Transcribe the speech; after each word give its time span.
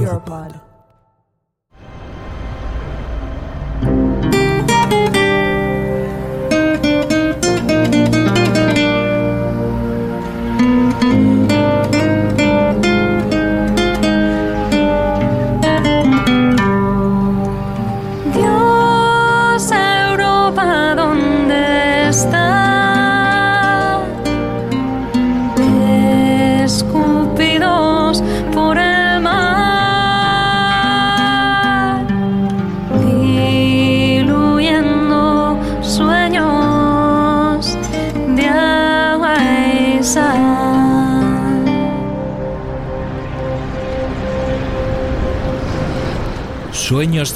Europod. 0.00 0.67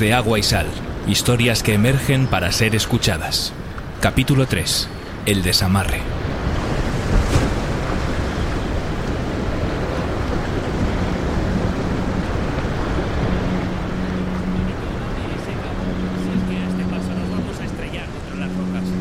De 0.03 0.13
agua 0.15 0.37
y 0.37 0.43
sal. 0.43 0.67
Historias 1.07 1.63
que 1.63 1.75
emergen 1.75 2.27
para 2.27 2.51
ser 2.51 2.75
escuchadas. 2.75 3.53
Capítulo 4.01 4.47
3. 4.47 4.89
El 5.27 5.45
desamarre. 5.45 6.01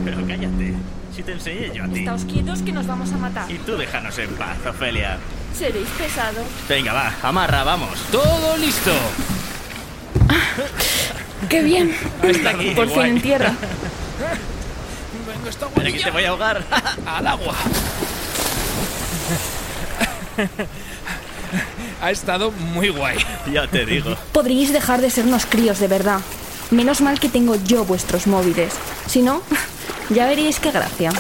Pero 0.05 0.27
cállate. 0.27 0.75
Si 1.15 1.23
te 1.23 1.31
enseñé 1.31 1.71
yo 1.73 1.83
a 1.83 1.88
ti. 1.88 1.99
Estáos 2.02 2.25
quietos 2.25 2.61
que 2.61 2.71
nos 2.71 2.86
vamos 2.86 3.11
a 3.11 3.17
matar. 3.17 3.52
Y 3.52 3.58
tú 3.58 3.75
déjanos 3.75 4.19
en 4.19 4.30
paz, 4.36 4.58
Ofelia. 4.67 5.17
Seréis 5.58 5.88
pesados. 5.97 6.45
Venga, 6.69 6.93
va, 6.93 7.15
amarra, 7.23 7.63
vamos. 7.63 7.97
¡Todo 8.11 8.55
listo! 8.58 8.91
¡Qué 11.50 11.61
bien! 11.61 11.95
Está 12.23 12.52
aquí, 12.52 12.72
Por 12.72 12.88
fin 12.88 12.95
guay. 12.95 13.09
en 13.09 13.22
tierra. 13.22 13.53
Venga, 15.28 15.50
esta 15.50 15.67
que 15.92 16.00
te 16.03 16.11
voy 16.11 16.23
a 16.23 16.30
ahogar. 16.30 16.64
al 17.06 17.28
agua. 17.28 17.56
ha 22.02 22.11
estado 22.11 22.52
muy 22.52 22.89
guay. 22.89 23.17
ya 23.52 23.67
te 23.67 23.86
digo. 23.86 24.16
Podríais 24.31 24.72
dejar 24.73 25.02
de 25.02 25.09
ser 25.09 25.25
unos 25.25 25.45
críos 25.45 25.80
de 25.80 25.88
verdad. 25.88 26.20
Menos 26.70 27.02
mal 27.02 27.20
que 27.20 27.30
tengo 27.30 27.55
yo 27.65 27.83
vuestros 27.86 28.27
móviles. 28.27 28.73
Si 29.08 29.21
no, 29.21 29.42
ya 30.10 30.26
veríais 30.27 30.60
qué 30.60 30.71
gracia. 30.71 31.11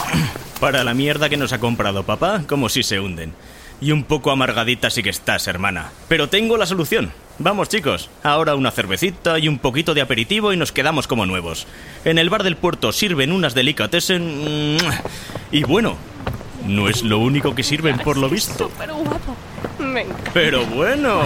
Para 0.59 0.83
la 0.83 0.93
mierda 0.93 1.27
que 1.29 1.37
nos 1.37 1.53
ha 1.53 1.59
comprado 1.59 2.03
papá, 2.03 2.43
como 2.47 2.69
si 2.69 2.83
se 2.83 2.99
hunden. 2.99 3.33
Y 3.81 3.91
un 3.91 4.03
poco 4.03 4.31
amargadita 4.31 4.89
sí 4.89 5.01
que 5.03 5.09
estás, 5.09 5.47
hermana. 5.47 5.91
Pero 6.07 6.29
tengo 6.29 6.55
la 6.55 6.65
solución. 6.67 7.11
Vamos, 7.43 7.69
chicos. 7.69 8.07
Ahora 8.21 8.53
una 8.53 8.69
cervecita 8.69 9.39
y 9.39 9.47
un 9.47 9.57
poquito 9.57 9.95
de 9.95 10.01
aperitivo 10.01 10.53
y 10.53 10.57
nos 10.57 10.71
quedamos 10.71 11.07
como 11.07 11.25
nuevos. 11.25 11.65
En 12.05 12.19
el 12.19 12.29
bar 12.29 12.43
del 12.43 12.55
puerto 12.55 12.91
sirven 12.91 13.31
unas 13.31 13.55
delicatessen... 13.55 14.77
¡mua! 14.77 15.01
Y 15.51 15.63
bueno, 15.63 15.97
no 16.67 16.87
es 16.87 17.01
lo 17.01 17.17
único 17.17 17.55
que 17.55 17.63
sirven 17.63 17.97
por 17.97 18.17
lo 18.17 18.29
visto. 18.29 18.69
Pero 20.35 20.65
bueno, 20.67 21.19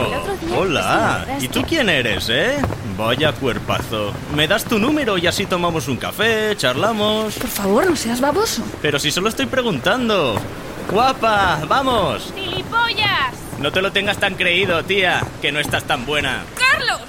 hola. 0.57 1.25
¿Y 1.41 1.49
tú 1.49 1.63
quién 1.67 1.89
eres, 1.89 2.29
eh? 2.29 2.59
Vaya 2.97 3.33
cuerpazo. 3.33 4.13
Me 4.33 4.47
das 4.47 4.63
tu 4.63 4.79
número 4.79 5.17
y 5.17 5.27
así 5.27 5.45
tomamos 5.45 5.89
un 5.89 5.97
café, 5.97 6.55
charlamos. 6.55 7.35
Por 7.35 7.49
favor, 7.49 7.89
no 7.89 7.95
seas 7.97 8.21
baboso. 8.21 8.63
Pero 8.81 8.99
si 8.99 9.11
solo 9.11 9.27
estoy 9.27 9.47
preguntando. 9.47 10.39
Guapa, 10.89 11.59
vamos. 11.67 12.31
¡Gilipollas! 12.33 13.44
No 13.59 13.71
te 13.71 13.81
lo 13.81 13.91
tengas 13.91 14.17
tan 14.17 14.35
creído, 14.35 14.83
tía, 14.83 15.23
que 15.41 15.51
no 15.51 15.59
estás 15.59 15.85
tan 15.85 16.05
buena. 16.05 16.43
¡Carlos! 16.57 17.01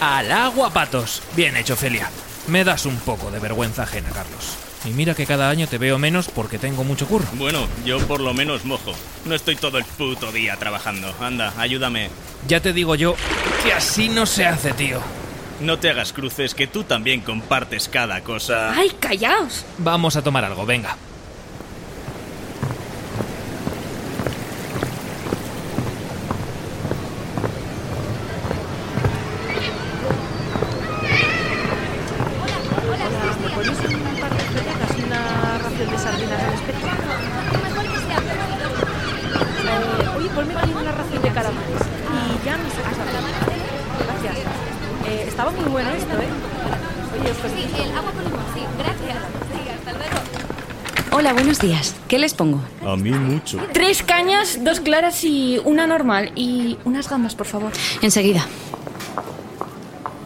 Al 0.00 0.32
agua, 0.32 0.72
patos. 0.72 1.22
Bien 1.36 1.56
hecho, 1.56 1.76
Celia. 1.76 2.10
Me 2.48 2.64
das 2.64 2.86
un 2.86 2.96
poco 2.96 3.30
de 3.30 3.38
vergüenza 3.38 3.84
ajena, 3.84 4.08
Carlos. 4.10 4.56
Y 4.84 4.90
mira 4.90 5.14
que 5.14 5.26
cada 5.26 5.48
año 5.48 5.68
te 5.68 5.78
veo 5.78 5.98
menos 5.98 6.28
porque 6.28 6.58
tengo 6.58 6.82
mucho 6.82 7.06
curro. 7.06 7.26
Bueno, 7.34 7.68
yo 7.84 7.98
por 8.06 8.20
lo 8.20 8.34
menos 8.34 8.64
mojo. 8.64 8.92
No 9.24 9.34
estoy 9.34 9.54
todo 9.54 9.78
el 9.78 9.84
puto 9.84 10.32
día 10.32 10.56
trabajando. 10.56 11.14
Anda, 11.20 11.52
ayúdame. 11.56 12.10
Ya 12.48 12.60
te 12.60 12.72
digo 12.72 12.96
yo 12.96 13.14
que 13.62 13.72
así 13.72 14.08
no 14.08 14.26
se 14.26 14.46
hace, 14.46 14.72
tío. 14.72 15.00
No 15.60 15.78
te 15.78 15.90
hagas 15.90 16.12
cruces, 16.12 16.54
que 16.54 16.66
tú 16.66 16.82
también 16.82 17.20
compartes 17.20 17.88
cada 17.88 18.22
cosa. 18.22 18.72
¡Ay, 18.72 18.90
callaos! 18.98 19.64
Vamos 19.78 20.16
a 20.16 20.22
tomar 20.22 20.44
algo, 20.44 20.66
venga. 20.66 20.96
Oye, 40.42 40.54
ponme 40.54 40.60
aquí 40.60 40.72
una 40.72 40.92
ración 40.92 41.22
de 41.22 41.28
calamares. 41.30 41.80
Y 42.42 42.44
ya 42.46 42.56
mis 42.58 42.72
a 42.74 42.94
sardinas. 42.94 43.32
Gracias. 44.06 44.36
Eh, 45.08 45.24
estaba 45.28 45.50
muy 45.50 45.64
bueno 45.64 45.90
esto, 45.90 46.14
¿eh? 46.14 47.20
Oye, 47.20 47.30
os 47.30 47.36
felicito. 47.38 47.82
el 47.82 47.96
agua 47.96 48.10
con 48.12 48.24
limón, 48.24 48.40
sí, 48.54 48.60
gracias. 48.78 49.18
Sí, 49.52 49.68
hasta 49.70 49.92
luego. 49.92 50.16
Hola, 51.12 51.32
buenos 51.32 51.60
días. 51.60 51.94
¿Qué 52.08 52.18
les 52.18 52.34
pongo? 52.34 52.60
A 52.86 52.96
mí 52.96 53.10
mucho. 53.10 53.58
Tres 53.72 54.02
cañas, 54.02 54.64
dos 54.64 54.80
claras 54.80 55.22
y 55.24 55.60
una 55.64 55.86
normal. 55.86 56.32
Y 56.34 56.78
unas 56.84 57.08
gambas, 57.08 57.34
por 57.34 57.46
favor. 57.46 57.70
Enseguida. 58.00 58.46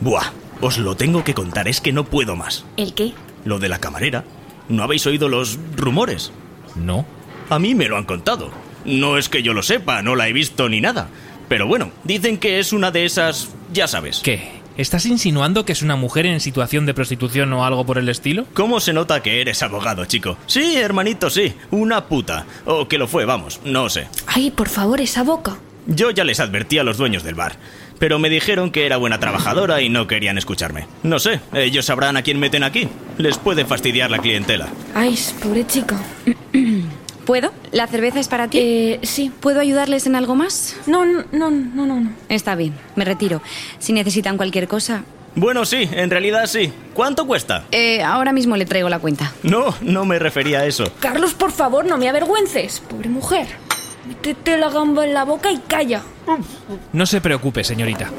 Buah, 0.01 0.33
os 0.61 0.79
lo 0.79 0.97
tengo 0.97 1.25
que 1.25 1.35
contar, 1.35 1.69
es 1.69 1.81
que 1.81 1.93
no 1.93 2.05
puedo 2.05 2.37
más. 2.37 2.65
¿El 2.77 2.95
qué? 2.95 3.13
Lo 3.45 3.59
de 3.59 3.69
la 3.69 3.79
camarera. 3.81 4.25
¿No 4.69 4.83
habéis 4.83 5.07
oído 5.07 5.29
los 5.29 5.59
rumores? 5.77 6.33
No. 6.75 7.05
A 7.51 7.59
mí 7.59 7.75
me 7.75 7.87
lo 7.89 7.97
han 7.97 8.05
contado. 8.05 8.51
No 8.87 9.19
es 9.19 9.29
que 9.29 9.43
yo 9.43 9.53
lo 9.53 9.63
sepa, 9.63 10.03
no 10.03 10.17
la 10.17 10.29
he 10.29 10.33
visto 10.33 10.69
ni 10.69 10.81
nada. 10.81 11.09
Pero 11.49 11.67
bueno, 11.67 11.91
dicen 12.05 12.39
que 12.39 12.59
es 12.59 12.73
una 12.73 12.91
de 12.91 13.05
esas... 13.05 13.51
ya 13.73 13.87
sabes. 13.87 14.21
¿Qué? 14.23 14.57
¿Estás 14.77 15.07
insinuando 15.07 15.65
que 15.65 15.73
es 15.73 15.81
una 15.81 15.97
mujer 15.97 16.27
en 16.27 16.39
situación 16.39 16.85
de 16.85 16.93
prostitución 16.93 17.53
o 17.55 17.65
algo 17.65 17.87
por 17.87 17.97
el 17.97 18.09
estilo? 18.11 18.45
¿Cómo 18.53 18.79
se 18.81 18.93
nota 18.93 19.23
que 19.23 19.41
eres 19.41 19.63
abogado, 19.63 20.05
chico? 20.05 20.37
Sí, 20.47 20.77
hermanito, 20.77 21.31
sí. 21.31 21.55
Una 21.71 22.05
puta. 22.05 22.47
O 22.67 22.87
que 22.87 22.99
lo 22.99 23.09
fue, 23.09 23.25
vamos, 23.25 23.61
no 23.65 23.89
sé. 23.89 24.07
Ay, 24.27 24.51
por 24.51 24.69
favor, 24.69 25.01
esa 25.01 25.23
boca. 25.23 25.57
Yo 25.87 26.11
ya 26.11 26.25
les 26.25 26.41
advertí 26.41 26.79
a 26.79 26.85
los 26.85 26.99
dueños 26.99 27.23
del 27.23 27.37
bar. 27.37 27.57
Pero 27.99 28.19
me 28.19 28.29
dijeron 28.29 28.71
que 28.71 28.85
era 28.85 28.99
buena 28.99 29.19
trabajadora 29.19 29.81
y 29.81 29.89
no 29.89 30.07
querían 30.07 30.37
escucharme. 30.37 30.87
No 31.03 31.19
sé, 31.19 31.41
ellos 31.55 31.87
sabrán 31.87 32.19
a 32.19 32.23
quién 32.23 32.39
meten 32.39 32.63
aquí. 32.63 32.89
Les 33.17 33.39
puede 33.39 33.65
fastidiar 33.65 34.11
la 34.11 34.19
clientela. 34.19 34.69
Ay, 34.95 35.19
pobre 35.43 35.67
chica. 35.67 35.99
¿Puedo? 37.27 37.53
¿La 37.73 37.89
cerveza 37.89 38.21
es 38.21 38.29
para 38.29 38.49
ti? 38.49 38.59
Eh, 38.59 39.01
sí. 39.03 39.33
¿Puedo 39.41 39.61
ayudarles 39.61 40.07
en 40.07 40.15
algo 40.15 40.37
más? 40.37 40.77
No, 40.87 41.05
no, 41.05 41.25
no, 41.33 41.51
no, 41.51 41.85
no. 41.85 42.01
no. 42.01 42.11
Está 42.29 42.55
bien, 42.55 42.73
me 42.95 43.05
retiro. 43.05 43.43
Si 43.79 43.93
necesitan 43.93 44.37
cualquier 44.37 44.69
cosa... 44.69 45.03
Bueno, 45.35 45.67
sí, 45.67 45.87
en 45.93 46.09
realidad 46.09 46.47
sí. 46.47 46.73
¿Cuánto 46.95 47.27
cuesta? 47.27 47.65
Eh, 47.71 48.03
ahora 48.03 48.33
mismo 48.33 48.57
le 48.57 48.65
traigo 48.65 48.89
la 48.89 49.01
cuenta. 49.01 49.35
No, 49.43 49.75
no 49.83 50.07
me 50.07 50.19
refería 50.19 50.61
a 50.61 50.67
eso. 50.67 50.91
Carlos, 50.99 51.35
por 51.35 51.53
favor, 51.53 51.85
no 51.85 51.99
me 51.99 52.09
avergüences. 52.09 52.81
Pobre 52.81 53.11
mujer. 53.11 53.47
Métete 54.09 54.57
la 54.57 54.71
gamba 54.71 55.05
en 55.05 55.13
la 55.13 55.25
boca 55.25 55.51
y 55.51 55.59
calla. 55.59 56.03
No 56.95 57.05
se 57.05 57.21
preocupe, 57.21 57.65
señorita. 57.65 58.11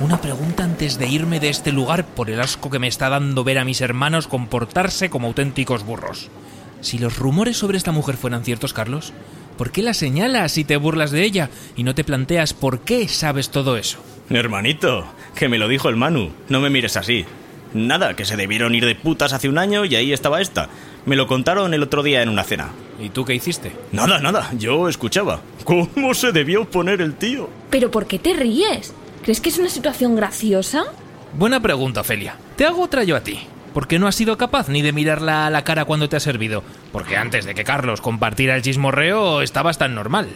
Una 0.00 0.20
pregunta 0.20 0.64
antes 0.64 0.98
de 0.98 1.08
irme 1.08 1.40
de 1.40 1.50
este 1.50 1.72
lugar 1.72 2.04
por 2.04 2.30
el 2.30 2.40
asco 2.40 2.70
que 2.70 2.78
me 2.78 2.88
está 2.88 3.08
dando 3.10 3.44
ver 3.44 3.58
a 3.58 3.64
mis 3.64 3.80
hermanos 3.80 4.26
comportarse 4.26 5.10
como 5.10 5.28
auténticos 5.28 5.84
burros. 5.84 6.30
Si 6.80 6.98
los 6.98 7.18
rumores 7.18 7.56
sobre 7.56 7.78
esta 7.78 7.92
mujer 7.92 8.16
fueran 8.16 8.44
ciertos, 8.44 8.72
Carlos, 8.72 9.12
¿Por 9.58 9.72
qué 9.72 9.82
la 9.82 9.92
señalas 9.92 10.56
y 10.56 10.62
te 10.62 10.76
burlas 10.76 11.10
de 11.10 11.24
ella 11.24 11.50
y 11.74 11.82
no 11.82 11.92
te 11.92 12.04
planteas 12.04 12.54
por 12.54 12.82
qué 12.82 13.08
sabes 13.08 13.50
todo 13.50 13.76
eso? 13.76 13.98
Hermanito, 14.30 15.04
que 15.34 15.48
me 15.48 15.58
lo 15.58 15.66
dijo 15.66 15.88
el 15.88 15.96
Manu. 15.96 16.30
No 16.48 16.60
me 16.60 16.70
mires 16.70 16.96
así. 16.96 17.26
Nada, 17.74 18.14
que 18.14 18.24
se 18.24 18.36
debieron 18.36 18.76
ir 18.76 18.86
de 18.86 18.94
putas 18.94 19.32
hace 19.32 19.48
un 19.48 19.58
año 19.58 19.84
y 19.84 19.96
ahí 19.96 20.12
estaba 20.12 20.40
esta. 20.40 20.68
Me 21.06 21.16
lo 21.16 21.26
contaron 21.26 21.74
el 21.74 21.82
otro 21.82 22.04
día 22.04 22.22
en 22.22 22.28
una 22.28 22.44
cena. 22.44 22.68
¿Y 23.00 23.08
tú 23.08 23.24
qué 23.24 23.34
hiciste? 23.34 23.72
Nada, 23.90 24.20
nada, 24.20 24.48
yo 24.56 24.88
escuchaba. 24.88 25.40
¿Cómo 25.64 26.14
se 26.14 26.30
debió 26.30 26.64
poner 26.64 27.00
el 27.00 27.14
tío? 27.14 27.50
¿Pero 27.68 27.90
por 27.90 28.06
qué 28.06 28.20
te 28.20 28.34
ríes? 28.34 28.94
¿Crees 29.24 29.40
que 29.40 29.48
es 29.48 29.58
una 29.58 29.70
situación 29.70 30.14
graciosa? 30.14 30.84
Buena 31.36 31.60
pregunta, 31.60 32.02
Ofelia. 32.02 32.36
Te 32.54 32.64
hago 32.64 32.82
otra 32.84 33.02
yo 33.02 33.16
a 33.16 33.24
ti. 33.24 33.40
¿Por 33.78 33.86
qué 33.86 34.00
no 34.00 34.08
has 34.08 34.16
sido 34.16 34.36
capaz 34.36 34.68
ni 34.68 34.82
de 34.82 34.92
mirarla 34.92 35.46
a 35.46 35.50
la 35.50 35.62
cara 35.62 35.84
cuando 35.84 36.08
te 36.08 36.16
ha 36.16 36.18
servido? 36.18 36.64
Porque 36.90 37.16
antes 37.16 37.44
de 37.44 37.54
que 37.54 37.62
Carlos 37.62 38.00
compartiera 38.00 38.56
el 38.56 38.62
chismorreo 38.62 39.40
estabas 39.40 39.78
tan 39.78 39.94
normal. 39.94 40.26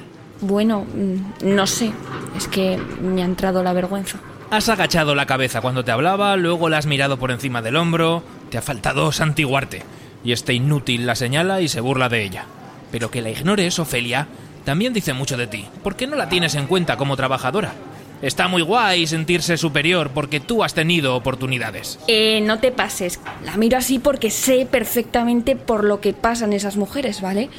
Bueno, 0.40 0.84
mm, 0.84 1.52
no 1.52 1.66
sé. 1.66 1.90
Es 2.36 2.46
que 2.46 2.78
me 3.00 3.20
ha 3.20 3.24
entrado 3.24 3.64
la 3.64 3.72
vergüenza. 3.72 4.20
Has 4.52 4.68
agachado 4.68 5.16
la 5.16 5.26
cabeza 5.26 5.60
cuando 5.60 5.84
te 5.84 5.90
hablaba, 5.90 6.36
luego 6.36 6.68
la 6.68 6.78
has 6.78 6.86
mirado 6.86 7.18
por 7.18 7.32
encima 7.32 7.62
del 7.62 7.74
hombro. 7.74 8.22
Te 8.48 8.58
ha 8.58 8.62
faltado 8.62 9.10
santiguarte. 9.10 9.82
Y 10.22 10.30
este 10.30 10.54
inútil 10.54 11.04
la 11.04 11.16
señala 11.16 11.60
y 11.60 11.66
se 11.66 11.80
burla 11.80 12.08
de 12.08 12.22
ella. 12.22 12.44
Pero 12.92 13.10
que 13.10 13.22
la 13.22 13.30
ignores, 13.30 13.80
Ofelia, 13.80 14.28
también 14.64 14.92
dice 14.92 15.14
mucho 15.14 15.36
de 15.36 15.48
ti. 15.48 15.66
¿Por 15.82 15.96
qué 15.96 16.06
no 16.06 16.14
la 16.14 16.28
tienes 16.28 16.54
en 16.54 16.68
cuenta 16.68 16.96
como 16.96 17.16
trabajadora? 17.16 17.72
Está 18.22 18.46
muy 18.46 18.62
guay 18.62 19.08
sentirse 19.08 19.56
superior 19.56 20.10
porque 20.14 20.38
tú 20.38 20.62
has 20.62 20.74
tenido 20.74 21.16
oportunidades. 21.16 21.98
Eh, 22.06 22.40
no 22.42 22.60
te 22.60 22.70
pases. 22.70 23.18
La 23.44 23.56
miro 23.56 23.76
así 23.76 23.98
porque 23.98 24.30
sé 24.30 24.64
perfectamente 24.70 25.56
por 25.56 25.82
lo 25.82 26.00
que 26.00 26.12
pasan 26.12 26.52
esas 26.52 26.76
mujeres, 26.76 27.20
¿vale? 27.20 27.50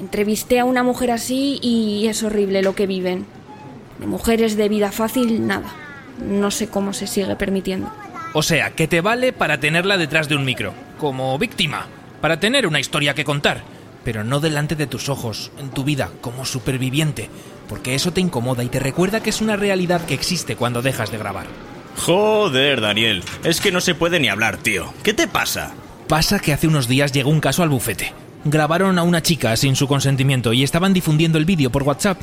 Entrevisté 0.00 0.58
a 0.58 0.64
una 0.64 0.82
mujer 0.82 1.10
así 1.10 1.58
y 1.60 2.06
es 2.08 2.22
horrible 2.22 2.62
lo 2.62 2.74
que 2.74 2.86
viven. 2.86 3.26
De 3.98 4.06
mujeres 4.06 4.56
de 4.56 4.70
vida 4.70 4.90
fácil, 4.90 5.46
nada. 5.46 5.70
No 6.18 6.50
sé 6.50 6.68
cómo 6.68 6.94
se 6.94 7.06
sigue 7.06 7.36
permitiendo. 7.36 7.92
O 8.32 8.42
sea, 8.42 8.70
que 8.70 8.88
te 8.88 9.02
vale 9.02 9.34
para 9.34 9.60
tenerla 9.60 9.98
detrás 9.98 10.30
de 10.30 10.36
un 10.36 10.46
micro, 10.46 10.72
como 10.98 11.36
víctima, 11.38 11.86
para 12.22 12.40
tener 12.40 12.66
una 12.66 12.80
historia 12.80 13.14
que 13.14 13.24
contar, 13.24 13.62
pero 14.02 14.24
no 14.24 14.40
delante 14.40 14.76
de 14.76 14.86
tus 14.86 15.10
ojos, 15.10 15.50
en 15.58 15.70
tu 15.70 15.84
vida, 15.84 16.10
como 16.22 16.46
superviviente, 16.46 17.28
porque 17.70 17.94
eso 17.94 18.12
te 18.12 18.20
incomoda 18.20 18.64
y 18.64 18.68
te 18.68 18.80
recuerda 18.80 19.22
que 19.22 19.30
es 19.30 19.40
una 19.40 19.54
realidad 19.54 20.04
que 20.04 20.12
existe 20.12 20.56
cuando 20.56 20.82
dejas 20.82 21.12
de 21.12 21.18
grabar. 21.18 21.46
Joder, 21.98 22.80
Daniel. 22.80 23.22
Es 23.44 23.60
que 23.60 23.70
no 23.70 23.80
se 23.80 23.94
puede 23.94 24.18
ni 24.18 24.28
hablar, 24.28 24.56
tío. 24.56 24.92
¿Qué 25.04 25.14
te 25.14 25.28
pasa? 25.28 25.72
Pasa 26.08 26.40
que 26.40 26.52
hace 26.52 26.66
unos 26.66 26.88
días 26.88 27.12
llegó 27.12 27.30
un 27.30 27.40
caso 27.40 27.62
al 27.62 27.68
bufete. 27.68 28.12
Grabaron 28.44 28.98
a 28.98 29.04
una 29.04 29.22
chica 29.22 29.56
sin 29.56 29.76
su 29.76 29.86
consentimiento 29.86 30.52
y 30.52 30.64
estaban 30.64 30.92
difundiendo 30.92 31.38
el 31.38 31.44
vídeo 31.44 31.70
por 31.70 31.84
WhatsApp. 31.84 32.20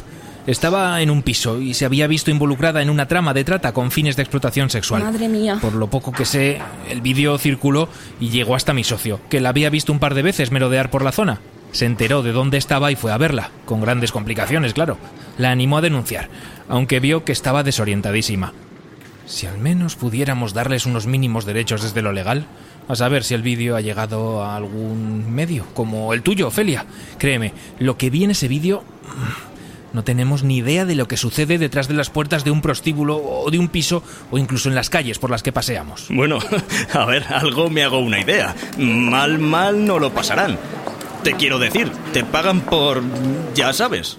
Estaba 0.48 1.02
en 1.02 1.10
un 1.10 1.24
piso 1.24 1.62
y 1.62 1.74
se 1.74 1.86
había 1.86 2.08
visto 2.08 2.30
involucrada 2.30 2.82
en 2.82 2.90
una 2.90 3.08
trama 3.08 3.34
de 3.34 3.46
trata 3.46 3.74
con 3.74 3.90
fines 3.90 4.18
de 4.18 4.24
explotación 4.24 4.70
sexual. 4.70 5.04
Madre 5.04 5.30
mía. 5.30 5.60
Por 5.62 5.76
lo 5.76 5.88
poco 5.90 6.12
que 6.12 6.26
sé, 6.26 6.60
el 6.90 7.00
vídeo 7.00 7.38
circuló 7.38 7.88
y 8.20 8.30
llegó 8.30 8.56
hasta 8.56 8.74
mi 8.74 8.84
socio, 8.84 9.22
que 9.30 9.40
la 9.40 9.50
había 9.50 9.70
visto 9.70 9.94
un 9.94 10.00
par 10.00 10.14
de 10.14 10.24
veces 10.24 10.52
merodear 10.52 10.90
por 10.92 11.04
la 11.04 11.14
zona. 11.14 11.40
Se 11.72 11.86
enteró 11.86 12.24
de 12.24 12.32
dónde 12.32 12.58
estaba 12.58 12.92
y 12.92 12.96
fue 12.96 13.12
a 13.12 13.18
verla, 13.18 13.52
con 13.66 13.82
grandes 13.82 14.12
complicaciones, 14.12 14.74
claro. 14.74 14.98
La 15.38 15.52
animó 15.52 15.78
a 15.78 15.82
denunciar, 15.82 16.30
aunque 16.70 17.00
vio 17.00 17.24
que 17.24 17.32
estaba 17.32 17.64
desorientadísima. 17.64 18.54
Si 19.26 19.46
al 19.46 19.58
menos 19.58 19.96
pudiéramos 19.96 20.54
darles 20.54 20.86
unos 20.86 21.06
mínimos 21.06 21.46
derechos 21.46 21.82
desde 21.84 22.02
lo 22.02 22.14
legal, 22.14 22.46
a 22.88 22.96
saber 22.96 23.24
si 23.26 23.34
el 23.34 23.42
vídeo 23.42 23.76
ha 23.76 23.82
llegado 23.82 24.44
a 24.44 24.56
algún 24.56 25.30
medio, 25.34 25.66
como 25.74 26.14
el 26.14 26.22
tuyo, 26.24 26.48
Ofelia. 26.48 26.86
Créeme, 27.18 27.54
lo 27.80 27.98
que 27.98 28.10
vi 28.10 28.24
en 28.24 28.32
ese 28.32 28.48
vídeo... 28.48 28.84
mm, 29.04 29.94
No 29.96 30.04
tenemos 30.04 30.44
ni 30.44 30.58
idea 30.58 30.86
de 30.86 30.96
lo 30.96 31.08
que 31.08 31.18
sucede 31.18 31.58
detrás 31.58 31.88
de 31.90 31.94
las 31.96 32.10
puertas 32.10 32.44
de 32.46 32.52
un 32.52 32.62
prostíbulo 32.62 33.18
o 33.18 33.50
de 33.52 33.60
un 33.60 33.68
piso 33.68 34.04
o 34.32 34.38
incluso 34.38 34.70
en 34.70 34.76
las 34.76 34.90
calles 34.90 35.20
por 35.20 35.30
las 35.32 35.44
que 35.44 35.52
paseamos. 35.52 36.08
Bueno, 36.10 36.40
a 36.94 37.06
ver, 37.06 37.26
algo 37.30 37.70
me 37.70 37.84
hago 37.84 38.00
una 38.00 38.20
idea. 38.22 38.56
Mal, 38.78 39.38
mal 39.40 39.86
no 39.86 40.00
lo 40.00 40.12
pasarán. 40.14 40.58
Te 41.24 41.34
quiero 41.34 41.60
decir, 41.60 41.92
te 42.14 42.24
pagan 42.24 42.62
por... 42.62 43.04
ya 43.54 43.74
sabes. 43.74 44.18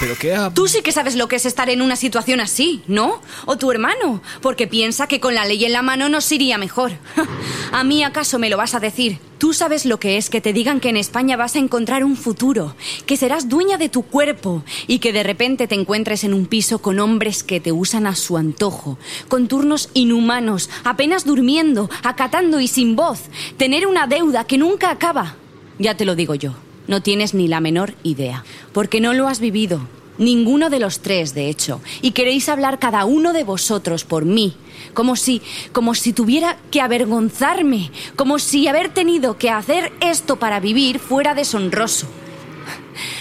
¿Pero 0.00 0.16
qué 0.18 0.34
ha...? 0.34 0.52
Tú 0.52 0.66
sí 0.66 0.82
que 0.82 0.92
sabes 0.92 1.14
lo 1.14 1.28
que 1.28 1.36
es 1.36 1.46
estar 1.46 1.70
en 1.70 1.82
una 1.82 1.96
situación 1.96 2.40
así, 2.40 2.82
¿no? 2.86 3.20
O 3.46 3.56
tu 3.56 3.70
hermano, 3.70 4.22
porque 4.40 4.66
piensa 4.66 5.06
que 5.06 5.20
con 5.20 5.34
la 5.34 5.44
ley 5.44 5.64
en 5.64 5.72
la 5.72 5.82
mano 5.82 6.08
nos 6.08 6.30
iría 6.32 6.58
mejor. 6.58 6.92
¿A 7.72 7.84
mí 7.84 8.02
acaso 8.02 8.38
me 8.38 8.50
lo 8.50 8.56
vas 8.56 8.74
a 8.74 8.80
decir? 8.80 9.18
Tú 9.38 9.52
sabes 9.52 9.86
lo 9.86 10.00
que 10.00 10.16
es 10.16 10.30
que 10.30 10.40
te 10.40 10.52
digan 10.52 10.80
que 10.80 10.88
en 10.88 10.96
España 10.96 11.36
vas 11.36 11.54
a 11.54 11.60
encontrar 11.60 12.02
un 12.02 12.16
futuro, 12.16 12.74
que 13.06 13.16
serás 13.16 13.48
dueña 13.48 13.76
de 13.76 13.88
tu 13.88 14.02
cuerpo 14.02 14.64
y 14.88 14.98
que 14.98 15.12
de 15.12 15.22
repente 15.22 15.68
te 15.68 15.76
encuentres 15.76 16.24
en 16.24 16.34
un 16.34 16.46
piso 16.46 16.80
con 16.80 16.98
hombres 16.98 17.44
que 17.44 17.60
te 17.60 17.70
usan 17.70 18.08
a 18.08 18.16
su 18.16 18.36
antojo, 18.36 18.98
con 19.28 19.46
turnos 19.46 19.90
inhumanos, 19.94 20.70
apenas 20.82 21.24
durmiendo, 21.24 21.88
acatando 22.02 22.58
y 22.58 22.66
sin 22.66 22.96
voz, 22.96 23.20
tener 23.56 23.86
una 23.86 24.08
deuda 24.08 24.44
que 24.44 24.58
nunca 24.58 24.90
acaba. 24.90 25.36
Ya 25.78 25.96
te 25.96 26.04
lo 26.04 26.16
digo 26.16 26.34
yo, 26.34 26.54
no 26.88 27.02
tienes 27.02 27.34
ni 27.34 27.46
la 27.46 27.60
menor 27.60 27.94
idea, 28.02 28.44
porque 28.72 29.00
no 29.00 29.12
lo 29.12 29.28
has 29.28 29.38
vivido. 29.38 29.80
Ninguno 30.18 30.68
de 30.68 30.80
los 30.80 30.98
tres, 30.98 31.32
de 31.32 31.48
hecho, 31.48 31.80
y 32.02 32.10
queréis 32.10 32.48
hablar 32.48 32.80
cada 32.80 33.04
uno 33.04 33.32
de 33.32 33.44
vosotros 33.44 34.02
por 34.02 34.24
mí, 34.24 34.56
como 34.92 35.14
si, 35.14 35.40
como 35.70 35.94
si 35.94 36.12
tuviera 36.12 36.56
que 36.72 36.80
avergonzarme, 36.80 37.92
como 38.16 38.40
si 38.40 38.66
haber 38.66 38.88
tenido 38.88 39.38
que 39.38 39.50
hacer 39.50 39.92
esto 40.00 40.36
para 40.36 40.58
vivir 40.58 40.98
fuera 40.98 41.36
deshonroso. 41.36 42.08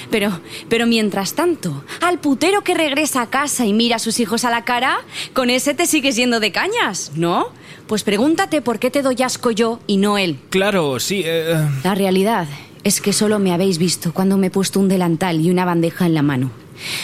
Pero, 0.10 0.40
pero 0.70 0.88
mientras 0.88 1.34
tanto, 1.34 1.84
al 2.02 2.20
putero 2.20 2.64
que 2.64 2.74
regresa 2.74 3.22
a 3.22 3.30
casa 3.30 3.66
y 3.66 3.74
mira 3.74 3.98
a 3.98 4.00
sus 4.00 4.20
hijos 4.20 4.46
a 4.46 4.50
la 4.50 4.64
cara, 4.64 5.00
con 5.34 5.52
ese 5.52 5.76
te 5.76 5.86
sigues 5.86 6.16
yendo 6.16 6.40
de 6.40 6.52
cañas, 6.52 7.12
¿no? 7.16 7.50
Pues 7.88 8.04
pregúntate 8.04 8.62
por 8.62 8.80
qué 8.80 8.92
te 8.92 9.02
doy 9.02 9.16
asco 9.24 9.52
yo 9.52 9.80
y 9.88 9.96
no 9.98 10.18
él. 10.18 10.38
Claro, 10.50 11.00
sí. 11.00 11.22
eh, 11.26 11.56
La 11.86 11.96
realidad 11.96 12.48
es 12.84 13.00
que 13.00 13.14
solo 13.14 13.40
me 13.40 13.54
habéis 13.54 13.78
visto 13.78 14.14
cuando 14.14 14.38
me 14.38 14.48
he 14.48 14.52
puesto 14.52 14.80
un 14.80 14.90
delantal 14.90 15.40
y 15.40 15.50
una 15.50 15.64
bandeja 15.64 16.06
en 16.06 16.14
la 16.14 16.22
mano. 16.22 16.52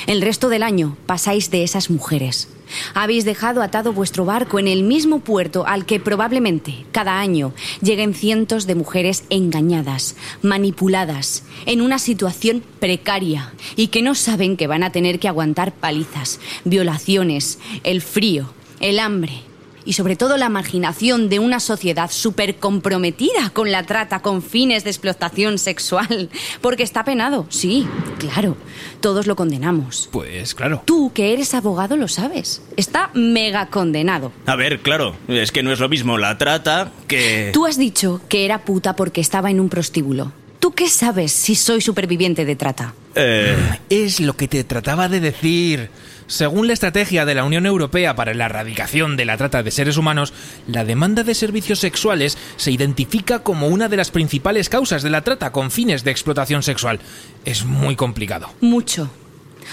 El 0.08 0.22
resto 0.22 0.50
del 0.50 0.62
año 0.62 0.98
pasáis 1.06 1.50
de 1.52 1.64
esas 1.64 1.90
mujeres. 1.90 2.50
Habéis 2.94 3.24
dejado 3.24 3.62
atado 3.62 3.94
vuestro 3.94 4.26
barco 4.26 4.60
en 4.60 4.68
el 4.68 4.84
mismo 4.84 5.20
puerto 5.20 5.66
al 5.66 5.86
que 5.86 6.00
probablemente 6.00 6.86
cada 6.92 7.20
año 7.20 7.54
lleguen 7.82 8.14
cientos 8.14 8.68
de 8.68 8.76
mujeres 8.76 9.24
engañadas, 9.30 10.16
manipuladas, 10.42 11.44
en 11.66 11.82
una 11.82 11.98
situación 11.98 12.64
precaria 12.80 13.54
y 13.76 13.88
que 13.88 14.02
no 14.02 14.16
saben 14.16 14.58
que 14.58 14.68
van 14.68 14.84
a 14.84 14.92
tener 14.92 15.20
que 15.20 15.28
aguantar 15.28 15.72
palizas, 15.72 16.40
violaciones, 16.66 17.60
el 17.84 18.02
frío, 18.02 18.54
el 18.80 19.00
hambre 19.00 19.42
y 19.86 19.94
sobre 19.94 20.16
todo 20.16 20.38
la 20.38 20.50
marginación 20.50 21.30
de 21.30 21.40
una 21.40 21.60
sociedad 21.60 22.12
súper 22.12 22.56
comprometida 22.58 23.50
con 23.52 23.72
la 23.72 23.84
trata 23.84 24.22
con 24.22 24.42
fines 24.42 24.84
de 24.84 24.90
explotación 24.90 25.58
sexual. 25.58 26.30
Porque 26.62 26.84
está 26.84 27.04
penado, 27.04 27.46
sí, 27.50 27.88
claro, 28.20 28.58
todos 29.02 29.28
lo 29.28 29.36
condenamos. 29.36 30.10
Pues 30.12 30.56
claro. 30.56 30.84
Tú, 30.86 31.12
que 31.14 31.34
eres 31.34 31.54
abogado, 31.54 31.98
lo 31.98 32.08
sabes. 32.08 32.62
Está 32.78 33.10
mega 33.14 33.68
condenado. 33.68 34.32
A 34.46 34.56
ver, 34.56 34.80
claro, 34.80 35.16
es 35.28 35.52
que 35.52 35.64
no 35.64 35.72
es 35.72 35.80
lo 35.80 35.90
mismo 35.90 36.18
la 36.18 36.38
trata 36.38 36.92
que... 37.08 37.52
Tú 37.54 37.66
has 37.66 37.78
dicho 37.78 38.22
que 38.30 38.46
era 38.46 38.64
puta 38.66 38.96
porque 38.96 39.22
estaba 39.22 39.52
en 39.52 39.60
un 39.60 39.70
prostíbulo. 39.70 40.32
¿Tú 40.60 40.72
qué 40.72 40.88
sabes 40.88 41.34
si 41.34 41.56
soy 41.56 41.82
superviviente 41.82 42.46
de 42.46 42.56
trata? 42.56 42.94
Eh, 43.16 43.56
Es 43.90 44.22
lo 44.22 44.36
que 44.38 44.48
te 44.48 44.64
trataba 44.64 45.10
de 45.10 45.20
decir. 45.20 45.90
Según 46.28 46.68
la 46.68 46.74
estrategia 46.74 47.26
de 47.26 47.36
la 47.36 47.44
Unión 47.44 47.66
Europea 47.66 48.16
para 48.16 48.34
la 48.34 48.46
erradicación 48.46 49.18
de 49.18 49.26
la 49.26 49.38
trata 49.38 49.64
de 49.64 49.72
seres 49.72 49.98
humanos, 49.98 50.34
la 50.68 50.86
demanda 50.86 51.24
de 51.24 51.34
servicios 51.34 51.80
sexuales 51.80 52.38
se 52.58 52.72
identifica 52.72 53.40
como 53.40 53.68
una 53.68 53.90
de 53.90 53.98
las 53.98 54.12
principales 54.12 54.70
causas 54.70 55.04
de 55.04 55.10
la 55.10 55.24
trata 55.24 55.52
con 55.52 55.72
fines 55.72 56.04
de 56.04 56.12
explotación 56.12 56.64
sexual. 56.64 57.00
Es 57.46 57.66
muy 57.66 57.96
complicado. 57.96 58.50
Mucho. 58.62 59.10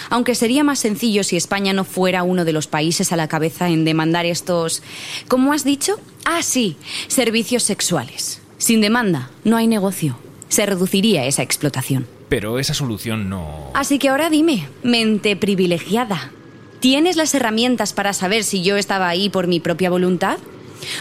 Aunque 0.08 0.34
sería 0.34 0.64
más 0.64 0.78
sencillo 0.78 1.24
si 1.24 1.36
España 1.36 1.72
no 1.72 1.84
fuera 1.84 2.22
uno 2.22 2.44
de 2.44 2.52
los 2.52 2.66
países 2.66 3.12
a 3.12 3.16
la 3.16 3.28
cabeza 3.28 3.68
en 3.68 3.84
demandar 3.84 4.26
estos... 4.26 4.82
¿Cómo 5.28 5.52
has 5.52 5.64
dicho? 5.64 5.98
Ah, 6.24 6.42
sí, 6.42 6.76
servicios 7.08 7.62
sexuales. 7.62 8.40
Sin 8.58 8.80
demanda, 8.80 9.30
no 9.44 9.56
hay 9.56 9.66
negocio. 9.66 10.18
Se 10.48 10.66
reduciría 10.66 11.26
esa 11.26 11.42
explotación. 11.42 12.06
Pero 12.28 12.58
esa 12.58 12.74
solución 12.74 13.28
no... 13.28 13.70
Así 13.74 13.98
que 13.98 14.08
ahora 14.08 14.30
dime, 14.30 14.68
mente 14.82 15.34
privilegiada, 15.34 16.32
¿tienes 16.80 17.16
las 17.16 17.34
herramientas 17.34 17.92
para 17.92 18.12
saber 18.12 18.44
si 18.44 18.62
yo 18.62 18.76
estaba 18.76 19.08
ahí 19.08 19.28
por 19.28 19.46
mi 19.46 19.60
propia 19.60 19.90
voluntad? 19.90 20.38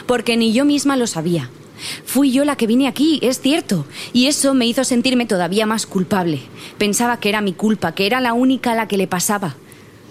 Porque 0.05 0.38
ni 0.38 0.53
yo 0.53 0.65
misma 0.65 0.98
lo 0.98 1.07
sabía. 1.07 1.50
Fui 2.05 2.31
yo 2.31 2.43
la 2.43 2.57
que 2.57 2.67
vine 2.67 2.88
aquí, 2.88 3.19
es 3.21 3.39
cierto, 3.39 3.86
y 4.12 4.27
eso 4.27 4.53
me 4.53 4.67
hizo 4.67 4.83
sentirme 4.83 5.25
todavía 5.25 5.65
más 5.65 5.86
culpable. 5.86 6.41
Pensaba 6.77 7.19
que 7.19 7.29
era 7.29 7.41
mi 7.41 7.53
culpa, 7.53 7.93
que 7.93 8.05
era 8.05 8.19
la 8.19 8.33
única 8.33 8.74
a 8.74 8.75
la 8.75 8.88
que 8.88 8.98
le 8.98 9.07
pasaba. 9.07 9.55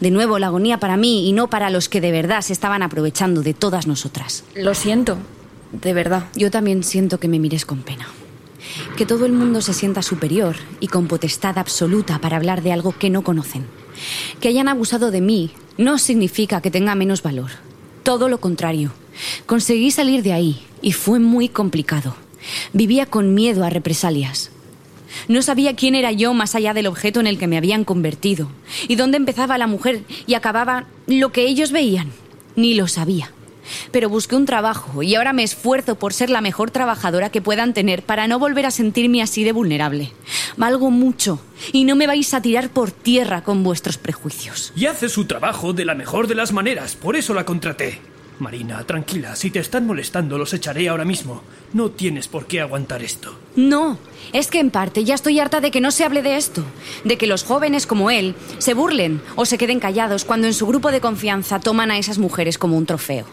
De 0.00 0.10
nuevo, 0.10 0.38
la 0.38 0.46
agonía 0.46 0.78
para 0.78 0.96
mí 0.96 1.28
y 1.28 1.32
no 1.32 1.50
para 1.50 1.70
los 1.70 1.88
que 1.88 2.00
de 2.00 2.12
verdad 2.12 2.40
se 2.40 2.52
estaban 2.52 2.82
aprovechando 2.82 3.42
de 3.42 3.52
todas 3.52 3.86
nosotras. 3.86 4.44
Lo 4.54 4.74
siento, 4.74 5.18
de 5.72 5.92
verdad. 5.92 6.28
Yo 6.34 6.50
también 6.50 6.84
siento 6.84 7.18
que 7.18 7.28
me 7.28 7.38
mires 7.38 7.66
con 7.66 7.82
pena. 7.82 8.06
Que 8.98 9.06
todo 9.06 9.26
el 9.26 9.32
mundo 9.32 9.60
se 9.60 9.74
sienta 9.74 10.02
superior 10.02 10.56
y 10.80 10.88
con 10.88 11.06
potestad 11.06 11.56
absoluta 11.56 12.18
para 12.18 12.36
hablar 12.36 12.62
de 12.64 12.72
algo 12.72 12.98
que 12.98 13.10
no 13.10 13.22
conocen. 13.22 13.64
Que 14.40 14.48
hayan 14.48 14.66
abusado 14.66 15.12
de 15.12 15.20
mí 15.20 15.52
no 15.76 15.98
significa 15.98 16.60
que 16.60 16.72
tenga 16.72 16.96
menos 16.96 17.22
valor. 17.22 17.52
Todo 18.02 18.28
lo 18.28 18.40
contrario. 18.40 18.90
Conseguí 19.46 19.92
salir 19.92 20.24
de 20.24 20.32
ahí 20.32 20.66
y 20.82 20.94
fue 20.94 21.20
muy 21.20 21.48
complicado. 21.48 22.16
Vivía 22.72 23.06
con 23.06 23.34
miedo 23.34 23.62
a 23.62 23.70
represalias. 23.70 24.50
No 25.28 25.42
sabía 25.42 25.76
quién 25.76 25.94
era 25.94 26.10
yo 26.10 26.34
más 26.34 26.56
allá 26.56 26.74
del 26.74 26.88
objeto 26.88 27.20
en 27.20 27.28
el 27.28 27.38
que 27.38 27.46
me 27.46 27.56
habían 27.56 27.84
convertido 27.84 28.50
y 28.88 28.96
dónde 28.96 29.16
empezaba 29.16 29.58
la 29.58 29.68
mujer 29.68 30.02
y 30.26 30.34
acababa 30.34 30.86
lo 31.06 31.30
que 31.30 31.46
ellos 31.46 31.70
veían. 31.70 32.10
Ni 32.56 32.74
lo 32.74 32.88
sabía. 32.88 33.30
Pero 33.90 34.08
busqué 34.08 34.36
un 34.36 34.46
trabajo 34.46 35.02
y 35.02 35.14
ahora 35.14 35.32
me 35.32 35.42
esfuerzo 35.42 35.96
por 35.96 36.12
ser 36.12 36.30
la 36.30 36.40
mejor 36.40 36.70
trabajadora 36.70 37.30
que 37.30 37.42
puedan 37.42 37.74
tener 37.74 38.02
para 38.02 38.28
no 38.28 38.38
volver 38.38 38.66
a 38.66 38.70
sentirme 38.70 39.22
así 39.22 39.44
de 39.44 39.52
vulnerable. 39.52 40.12
Valgo 40.56 40.90
mucho 40.90 41.40
y 41.72 41.84
no 41.84 41.96
me 41.96 42.06
vais 42.06 42.32
a 42.34 42.42
tirar 42.42 42.70
por 42.70 42.90
tierra 42.90 43.42
con 43.42 43.62
vuestros 43.62 43.98
prejuicios. 43.98 44.72
Y 44.76 44.86
hace 44.86 45.08
su 45.08 45.26
trabajo 45.26 45.72
de 45.72 45.84
la 45.84 45.94
mejor 45.94 46.26
de 46.26 46.34
las 46.34 46.52
maneras, 46.52 46.96
por 46.96 47.16
eso 47.16 47.34
la 47.34 47.44
contraté. 47.44 48.00
Marina, 48.38 48.84
tranquila, 48.84 49.34
si 49.34 49.50
te 49.50 49.58
están 49.58 49.86
molestando 49.86 50.38
los 50.38 50.54
echaré 50.54 50.88
ahora 50.88 51.04
mismo. 51.04 51.42
No 51.72 51.90
tienes 51.90 52.28
por 52.28 52.46
qué 52.46 52.60
aguantar 52.60 53.02
esto. 53.02 53.36
No, 53.56 53.98
es 54.32 54.46
que 54.48 54.60
en 54.60 54.70
parte 54.70 55.04
ya 55.04 55.14
estoy 55.14 55.40
harta 55.40 55.60
de 55.60 55.70
que 55.70 55.80
no 55.80 55.90
se 55.90 56.04
hable 56.04 56.22
de 56.22 56.36
esto, 56.36 56.64
de 57.04 57.18
que 57.18 57.26
los 57.26 57.42
jóvenes 57.42 57.86
como 57.86 58.10
él 58.10 58.34
se 58.58 58.74
burlen 58.74 59.20
o 59.34 59.44
se 59.44 59.58
queden 59.58 59.80
callados 59.80 60.24
cuando 60.24 60.46
en 60.46 60.54
su 60.54 60.66
grupo 60.66 60.92
de 60.92 61.00
confianza 61.00 61.58
toman 61.58 61.90
a 61.90 61.98
esas 61.98 62.18
mujeres 62.18 62.58
como 62.58 62.76
un 62.76 62.86
trofeo. 62.86 63.26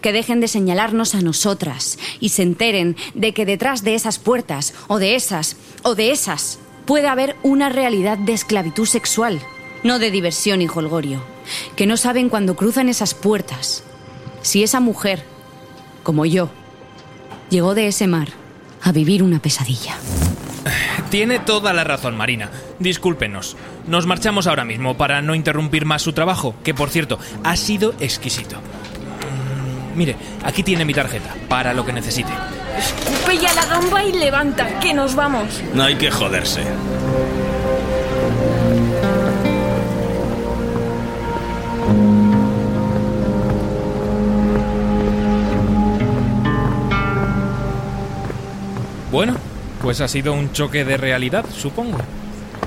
Que 0.00 0.12
dejen 0.12 0.40
de 0.40 0.48
señalarnos 0.48 1.14
a 1.14 1.20
nosotras 1.20 1.98
y 2.20 2.30
se 2.30 2.42
enteren 2.42 2.96
de 3.14 3.32
que 3.32 3.46
detrás 3.46 3.84
de 3.84 3.94
esas 3.94 4.18
puertas, 4.18 4.74
o 4.88 4.98
de 4.98 5.14
esas, 5.14 5.56
o 5.82 5.94
de 5.94 6.10
esas, 6.10 6.58
puede 6.84 7.08
haber 7.08 7.36
una 7.42 7.68
realidad 7.68 8.18
de 8.18 8.32
esclavitud 8.32 8.86
sexual, 8.86 9.40
no 9.82 9.98
de 9.98 10.10
diversión 10.10 10.62
y 10.62 10.66
jolgorio. 10.66 11.22
Que 11.76 11.86
no 11.86 11.96
saben 11.96 12.28
cuando 12.28 12.56
cruzan 12.56 12.88
esas 12.88 13.14
puertas 13.14 13.84
si 14.44 14.62
esa 14.62 14.78
mujer, 14.78 15.24
como 16.02 16.26
yo, 16.26 16.50
llegó 17.50 17.74
de 17.74 17.88
ese 17.88 18.06
mar 18.06 18.28
a 18.82 18.92
vivir 18.92 19.22
una 19.22 19.40
pesadilla. 19.40 19.96
Tiene 21.10 21.38
toda 21.38 21.72
la 21.72 21.84
razón, 21.84 22.16
Marina. 22.16 22.50
Discúlpenos. 22.78 23.56
Nos 23.86 24.06
marchamos 24.06 24.46
ahora 24.46 24.64
mismo 24.64 24.96
para 24.96 25.22
no 25.22 25.34
interrumpir 25.34 25.86
más 25.86 26.02
su 26.02 26.12
trabajo, 26.12 26.54
que 26.62 26.74
por 26.74 26.90
cierto, 26.90 27.18
ha 27.42 27.56
sido 27.56 27.94
exquisito. 28.00 28.56
Mire, 29.94 30.16
aquí 30.44 30.62
tiene 30.62 30.84
mi 30.84 30.92
tarjeta, 30.92 31.34
para 31.48 31.72
lo 31.72 31.84
que 31.86 31.92
necesite. 31.92 32.32
Escupe 32.76 33.38
ya 33.38 33.52
la 33.54 33.64
gamba 33.66 34.04
y 34.04 34.12
levanta, 34.12 34.80
que 34.80 34.92
nos 34.92 35.14
vamos. 35.14 35.62
No 35.72 35.84
hay 35.84 35.94
que 35.94 36.10
joderse. 36.10 36.62
Bueno, 49.12 49.36
pues 49.80 50.00
ha 50.00 50.08
sido 50.08 50.32
un 50.32 50.52
choque 50.52 50.84
de 50.84 50.96
realidad, 50.96 51.44
supongo. 51.54 51.98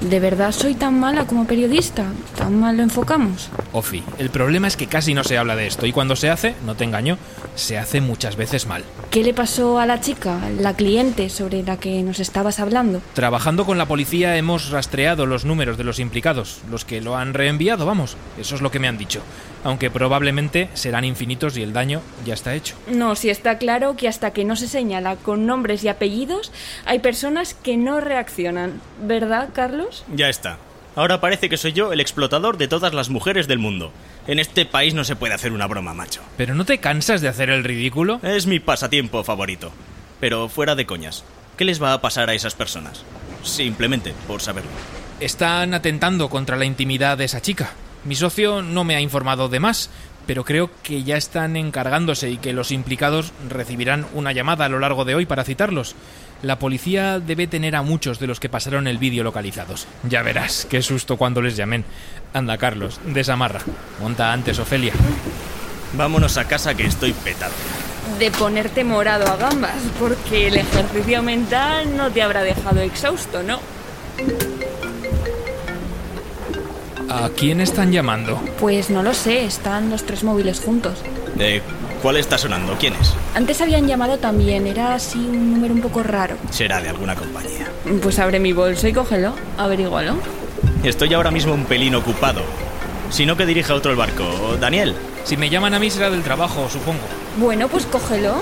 ¿De 0.02 0.20
verdad 0.20 0.52
soy 0.52 0.76
tan 0.76 1.00
mala 1.00 1.26
como 1.26 1.46
periodista? 1.48 2.06
¿Tan 2.38 2.60
mal 2.60 2.78
lo 2.78 2.84
enfocamos? 2.84 3.50
Ofi, 3.74 4.04
el 4.20 4.30
problema 4.30 4.68
es 4.68 4.78
que 4.78 4.88
casi 4.88 5.14
no 5.14 5.24
se 5.24 5.38
habla 5.38 5.56
de 5.56 5.68
esto 5.68 5.86
y 5.86 5.92
cuando 5.92 6.16
se 6.16 6.30
hace, 6.30 6.56
no 6.66 6.76
te 6.76 6.84
engaño, 6.84 7.18
se 7.58 7.78
hace 7.78 8.00
muchas 8.00 8.36
veces 8.36 8.68
mal. 8.68 8.84
¿Qué 9.10 9.24
le 9.24 9.34
pasó 9.34 9.80
a 9.80 9.86
la 9.86 10.00
chica, 10.00 10.40
la 10.60 10.76
cliente 10.76 11.30
sobre 11.30 11.64
la 11.64 11.78
que 11.78 12.02
nos 12.04 12.20
estabas 12.20 12.60
hablando? 12.60 13.02
Trabajando 13.14 13.66
con 13.66 13.78
la 13.78 13.88
policía 13.88 14.38
hemos 14.38 14.70
rastreado 14.70 15.26
los 15.26 15.44
números 15.44 15.78
de 15.78 15.84
los 15.84 16.00
implicados, 16.00 16.62
los 16.70 16.86
que 16.86 17.02
lo 17.02 17.18
han 17.18 17.34
reenviado, 17.34 17.86
vamos, 17.86 18.16
eso 18.40 18.56
es 18.56 18.62
lo 18.62 18.72
que 18.72 18.80
me 18.80 18.88
han 18.88 18.98
dicho. 18.98 19.22
Aunque 19.64 19.90
probablemente 19.90 20.70
serán 20.76 21.04
infinitos 21.04 21.58
y 21.58 21.64
el 21.64 21.74
daño 21.74 22.02
ya 22.26 22.36
está 22.36 22.54
hecho. 22.54 22.76
No, 22.88 23.16
si 23.16 23.30
está 23.30 23.58
claro 23.58 23.96
que 23.98 24.08
hasta 24.08 24.32
que 24.32 24.46
no 24.46 24.56
se 24.56 24.68
señala 24.68 25.16
con 25.16 25.46
nombres 25.46 25.84
y 25.84 25.90
apellidos, 25.90 26.52
hay 26.86 27.00
personas 27.00 27.54
que 27.56 27.76
no 27.76 28.00
reaccionan. 28.00 28.80
¿Verdad, 29.02 29.50
Carlos? 29.54 30.06
Ya 30.14 30.30
está. 30.30 30.58
Ahora 30.96 31.22
parece 31.22 31.48
que 31.48 31.58
soy 31.58 31.74
yo 31.74 31.94
el 31.94 32.00
explotador 32.00 32.58
de 32.58 32.68
todas 32.68 32.92
las 32.92 33.10
mujeres 33.10 33.48
del 33.48 33.60
mundo. 33.60 33.92
En 34.28 34.40
este 34.40 34.66
país 34.66 34.94
no 34.94 35.06
se 35.06 35.16
puede 35.16 35.34
hacer 35.34 35.54
una 35.54 35.68
broma, 35.68 35.94
macho. 35.94 36.22
¿Pero 36.36 36.54
no 36.54 36.66
te 36.66 36.80
cansas 36.80 37.22
de 37.22 37.30
hacer 37.30 37.50
el 37.50 37.64
ridículo? 37.64 38.20
Es 38.24 38.46
mi 38.46 38.60
pasatiempo 38.60 39.24
favorito. 39.24 39.72
Pero 40.20 40.50
fuera 40.50 40.76
de 40.76 40.86
coñas, 40.86 41.24
¿qué 41.56 41.64
les 41.64 41.82
va 41.82 41.94
a 41.94 42.02
pasar 42.02 42.30
a 42.30 42.34
esas 42.34 42.54
personas? 42.54 43.06
Simplemente 43.44 44.14
por 44.28 44.42
saberlo. 44.42 44.70
Están 45.22 45.74
atentando 45.74 46.30
contra 46.30 46.58
la 46.58 46.66
intimidad 46.66 47.18
de 47.18 47.24
esa 47.24 47.42
chica. 47.42 47.72
Mi 48.04 48.16
socio 48.16 48.62
no 48.62 48.84
me 48.84 48.96
ha 48.98 49.02
informado 49.02 49.48
de 49.48 49.62
más, 49.62 49.90
pero 50.26 50.44
creo 50.44 50.70
que 50.84 51.04
ya 51.04 51.16
están 51.16 51.56
encargándose 51.56 52.30
y 52.30 52.38
que 52.38 52.52
los 52.52 52.72
implicados 52.72 53.32
recibirán 53.48 54.06
una 54.14 54.34
llamada 54.34 54.66
a 54.66 54.70
lo 54.70 54.80
largo 54.80 55.06
de 55.06 55.16
hoy 55.16 55.26
para 55.26 55.46
citarlos. 55.46 55.96
La 56.44 56.60
policía 56.60 57.20
debe 57.20 57.48
tener 57.48 57.76
a 57.76 57.82
muchos 57.82 58.20
de 58.20 58.28
los 58.28 58.40
que 58.40 58.50
pasaron 58.50 58.88
el 58.88 59.00
vídeo 59.00 59.24
localizados. 59.24 59.88
Ya 60.08 60.22
verás, 60.22 60.68
qué 60.70 60.82
susto 60.82 61.18
cuando 61.18 61.42
les 61.42 61.56
llamen. 61.56 61.84
Anda, 62.34 62.58
Carlos, 62.58 63.00
desamarra. 63.06 63.62
Monta 64.02 64.32
antes, 64.32 64.60
Ofelia. 64.60 64.94
Vámonos 65.94 66.38
a 66.38 66.48
casa 66.48 66.76
que 66.76 66.86
estoy 66.86 67.14
petado. 67.14 67.54
De 68.20 68.30
ponerte 68.32 68.84
morado 68.84 69.26
a 69.28 69.36
gambas, 69.36 69.82
porque 70.00 70.48
el 70.48 70.58
ejercicio 70.58 71.24
mental 71.24 71.98
no 71.98 72.12
te 72.12 72.22
habrá 72.22 72.44
dejado 72.44 72.82
exhausto, 72.82 73.42
¿no? 73.42 73.60
¿A 77.10 77.30
quién 77.36 77.62
están 77.62 77.92
llamando? 77.92 78.40
Pues 78.60 78.90
no 78.90 79.02
lo 79.02 79.14
sé, 79.14 79.46
están 79.46 79.90
los 79.90 80.06
tres 80.06 80.24
móviles 80.24 80.60
juntos. 80.60 81.00
Eh, 81.40 81.62
¿Cuál 82.02 82.18
está 82.18 82.38
sonando? 82.38 82.76
¿Quién 82.80 82.94
es? 83.02 83.14
Antes 83.34 83.60
habían 83.62 83.88
llamado 83.88 84.18
también, 84.20 84.68
era 84.68 84.94
así 84.94 85.18
un 85.18 85.54
número 85.54 85.74
un 85.74 85.82
poco 85.82 86.04
raro. 86.04 86.36
Será 86.52 86.80
de 86.82 86.90
alguna 86.90 87.16
compañía. 87.16 87.68
Pues 88.02 88.20
abre 88.20 88.40
mi 88.40 88.54
bolso 88.54 88.88
y 88.88 88.94
cógelo, 88.94 89.34
averígualo. 89.58 90.16
Estoy 90.84 91.14
ahora 91.14 91.32
mismo 91.32 91.54
un 91.54 91.66
pelín 91.66 91.96
ocupado. 91.96 92.42
Si 93.10 93.26
no, 93.26 93.36
que 93.36 93.46
dirija 93.46 93.74
otro 93.74 93.92
el 93.92 93.98
barco. 93.98 94.58
Daniel. 94.60 94.94
Si 95.24 95.38
me 95.38 95.50
llaman 95.50 95.74
a 95.74 95.80
mí 95.80 95.90
será 95.90 96.10
del 96.10 96.24
trabajo, 96.24 96.70
supongo. 96.70 97.02
Bueno, 97.38 97.68
pues 97.68 97.86
cógelo. 97.86 98.36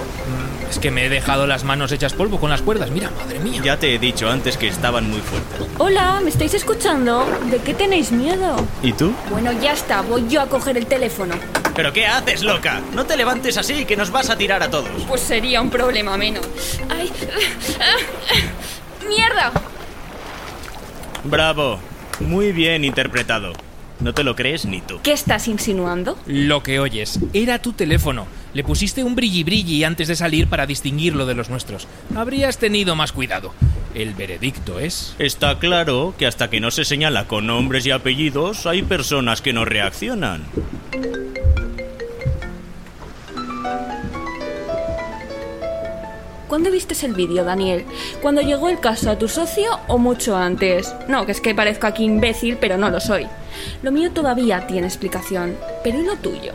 Es 0.69 0.79
que 0.79 0.91
me 0.91 1.05
he 1.05 1.09
dejado 1.09 1.47
las 1.47 1.63
manos 1.63 1.91
hechas 1.91 2.13
polvo 2.13 2.39
con 2.39 2.49
las 2.49 2.61
cuerdas. 2.61 2.91
Mira, 2.91 3.09
madre 3.17 3.39
mía. 3.39 3.61
Ya 3.63 3.77
te 3.77 3.93
he 3.93 3.99
dicho 3.99 4.29
antes 4.29 4.57
que 4.57 4.67
estaban 4.67 5.09
muy 5.09 5.21
fuertes. 5.21 5.61
Hola, 5.77 6.19
¿me 6.21 6.29
estáis 6.29 6.53
escuchando? 6.53 7.25
¿De 7.49 7.59
qué 7.59 7.73
tenéis 7.73 8.11
miedo? 8.11 8.57
¿Y 8.83 8.93
tú? 8.93 9.13
Bueno, 9.31 9.51
ya 9.53 9.73
está, 9.73 10.01
voy 10.01 10.27
yo 10.27 10.41
a 10.41 10.47
coger 10.47 10.77
el 10.77 10.87
teléfono. 10.87 11.35
¿Pero 11.75 11.91
qué 11.91 12.05
haces, 12.05 12.41
loca? 12.41 12.81
No 12.93 13.05
te 13.05 13.17
levantes 13.17 13.57
así, 13.57 13.83
que 13.85 13.97
nos 13.97 14.09
vas 14.09 14.29
a 14.29 14.37
tirar 14.37 14.63
a 14.63 14.69
todos. 14.69 14.89
Pues 15.07 15.19
sería 15.19 15.61
un 15.61 15.69
problema 15.69 16.15
menos. 16.15 16.47
¡Ay! 16.89 17.11
¡Mierda! 19.07 19.51
Bravo. 21.25 21.79
Muy 22.21 22.53
bien 22.53 22.85
interpretado. 22.85 23.51
No 23.99 24.13
te 24.13 24.23
lo 24.23 24.35
crees 24.35 24.65
ni 24.65 24.81
tú. 24.81 24.99
¿Qué 25.03 25.11
estás 25.11 25.47
insinuando? 25.49 26.17
Lo 26.25 26.63
que 26.63 26.79
oyes, 26.79 27.19
era 27.33 27.59
tu 27.59 27.73
teléfono. 27.73 28.27
Le 28.53 28.63
pusiste 28.63 29.03
un 29.03 29.15
brilli 29.15 29.43
brilli 29.43 29.83
antes 29.83 30.07
de 30.07 30.15
salir 30.15 30.47
para 30.47 30.65
distinguirlo 30.65 31.25
de 31.25 31.35
los 31.35 31.49
nuestros. 31.49 31.87
Habrías 32.15 32.57
tenido 32.57 32.95
más 32.95 33.11
cuidado. 33.11 33.53
El 33.93 34.13
veredicto 34.13 34.79
es... 34.79 35.15
Está 35.19 35.59
claro 35.59 36.13
que 36.17 36.25
hasta 36.25 36.49
que 36.49 36.61
no 36.61 36.71
se 36.71 36.85
señala 36.85 37.27
con 37.27 37.47
nombres 37.47 37.85
y 37.85 37.91
apellidos, 37.91 38.65
hay 38.65 38.81
personas 38.81 39.41
que 39.41 39.53
no 39.53 39.65
reaccionan. 39.65 40.43
¿Cuándo 46.47 46.69
vistes 46.69 47.03
el 47.03 47.13
vídeo, 47.13 47.43
Daniel? 47.43 47.85
¿Cuando 48.21 48.41
llegó 48.41 48.69
el 48.69 48.79
caso 48.79 49.09
a 49.09 49.17
tu 49.17 49.27
socio 49.27 49.79
o 49.87 49.97
mucho 49.97 50.35
antes? 50.37 50.93
No, 51.07 51.25
que 51.25 51.31
es 51.31 51.41
que 51.41 51.55
parezco 51.55 51.87
aquí 51.87 52.03
imbécil, 52.03 52.57
pero 52.57 52.77
no 52.77 52.89
lo 52.89 52.99
soy. 52.99 53.27
Lo 53.81 53.91
mío 53.91 54.11
todavía 54.11 54.67
tiene 54.67 54.87
explicación, 54.87 55.57
pero 55.83 55.99
¿y 55.99 56.05
lo 56.05 56.15
tuyo? 56.17 56.53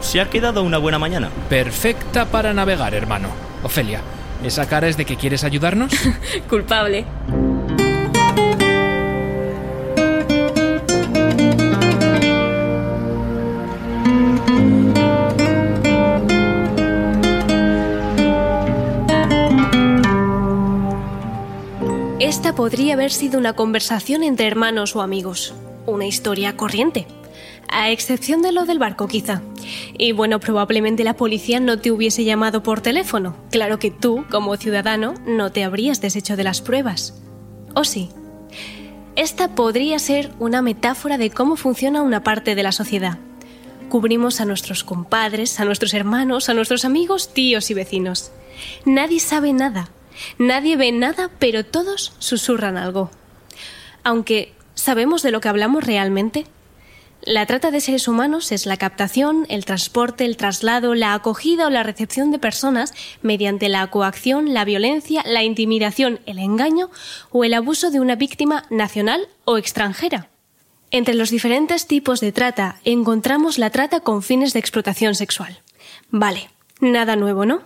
¿Se 0.00 0.20
ha 0.20 0.30
quedado 0.30 0.62
una 0.62 0.78
buena 0.78 1.00
mañana? 1.00 1.30
Perfecta 1.48 2.26
para 2.26 2.54
navegar, 2.54 2.94
hermano. 2.94 3.30
Ofelia, 3.64 4.00
¿esa 4.44 4.68
cara 4.68 4.86
es 4.86 4.96
de 4.96 5.04
que 5.04 5.16
quieres 5.16 5.42
ayudarnos? 5.42 5.92
Culpable. 6.48 7.04
Podría 22.56 22.94
haber 22.94 23.10
sido 23.10 23.40
una 23.40 23.54
conversación 23.54 24.22
entre 24.22 24.46
hermanos 24.46 24.94
o 24.94 25.02
amigos. 25.02 25.54
una 25.86 26.06
historia 26.06 26.56
corriente. 26.56 27.06
A 27.68 27.90
excepción 27.90 28.40
de 28.40 28.52
lo 28.52 28.64
del 28.64 28.78
barco, 28.78 29.06
quizá. 29.08 29.42
Y 29.98 30.12
bueno, 30.12 30.40
probablemente 30.40 31.04
la 31.04 31.16
policía 31.16 31.60
no 31.60 31.78
te 31.78 31.90
hubiese 31.90 32.24
llamado 32.24 32.62
por 32.62 32.80
teléfono. 32.80 33.36
Claro 33.50 33.78
que 33.78 33.90
tú, 33.90 34.24
como 34.30 34.56
ciudadano, 34.56 35.14
no 35.26 35.52
te 35.52 35.62
habrías 35.64 36.00
deshecho 36.00 36.36
de 36.36 36.44
las 36.44 36.62
pruebas. 36.62 37.20
¿O 37.74 37.84
sí? 37.84 38.08
Esta 39.16 39.54
podría 39.54 39.98
ser 39.98 40.30
una 40.38 40.62
metáfora 40.62 41.18
de 41.18 41.30
cómo 41.30 41.56
funciona 41.56 42.02
una 42.02 42.22
parte 42.22 42.54
de 42.54 42.62
la 42.62 42.72
sociedad. 42.72 43.18
Cubrimos 43.90 44.40
a 44.40 44.44
nuestros 44.44 44.84
compadres, 44.84 45.60
a 45.60 45.64
nuestros 45.64 45.92
hermanos, 45.92 46.48
a 46.48 46.54
nuestros 46.54 46.84
amigos, 46.84 47.34
tíos 47.34 47.70
y 47.70 47.74
vecinos. 47.74 48.30
Nadie 48.86 49.20
sabe 49.20 49.52
nada, 49.52 49.90
nadie 50.38 50.76
ve 50.76 50.92
nada, 50.92 51.30
pero 51.38 51.64
todos 51.64 52.12
susurran 52.18 52.76
algo. 52.76 53.10
Aunque, 54.02 54.52
¿sabemos 54.74 55.22
de 55.22 55.30
lo 55.30 55.40
que 55.40 55.48
hablamos 55.48 55.84
realmente? 55.84 56.46
La 57.26 57.46
trata 57.46 57.70
de 57.70 57.80
seres 57.80 58.06
humanos 58.06 58.52
es 58.52 58.66
la 58.66 58.76
captación, 58.76 59.46
el 59.48 59.64
transporte, 59.64 60.26
el 60.26 60.36
traslado, 60.36 60.94
la 60.94 61.14
acogida 61.14 61.66
o 61.66 61.70
la 61.70 61.82
recepción 61.82 62.30
de 62.30 62.38
personas 62.38 62.92
mediante 63.22 63.70
la 63.70 63.86
coacción, 63.86 64.52
la 64.52 64.66
violencia, 64.66 65.22
la 65.24 65.42
intimidación, 65.42 66.20
el 66.26 66.38
engaño 66.38 66.90
o 67.30 67.44
el 67.44 67.54
abuso 67.54 67.90
de 67.90 68.00
una 68.00 68.14
víctima 68.14 68.66
nacional 68.68 69.26
o 69.46 69.56
extranjera. 69.56 70.28
Entre 70.90 71.14
los 71.14 71.30
diferentes 71.30 71.86
tipos 71.86 72.20
de 72.20 72.30
trata 72.30 72.78
encontramos 72.84 73.56
la 73.56 73.70
trata 73.70 74.00
con 74.00 74.22
fines 74.22 74.52
de 74.52 74.60
explotación 74.60 75.14
sexual. 75.14 75.62
Vale, 76.10 76.50
nada 76.80 77.16
nuevo, 77.16 77.46
¿no? 77.46 77.62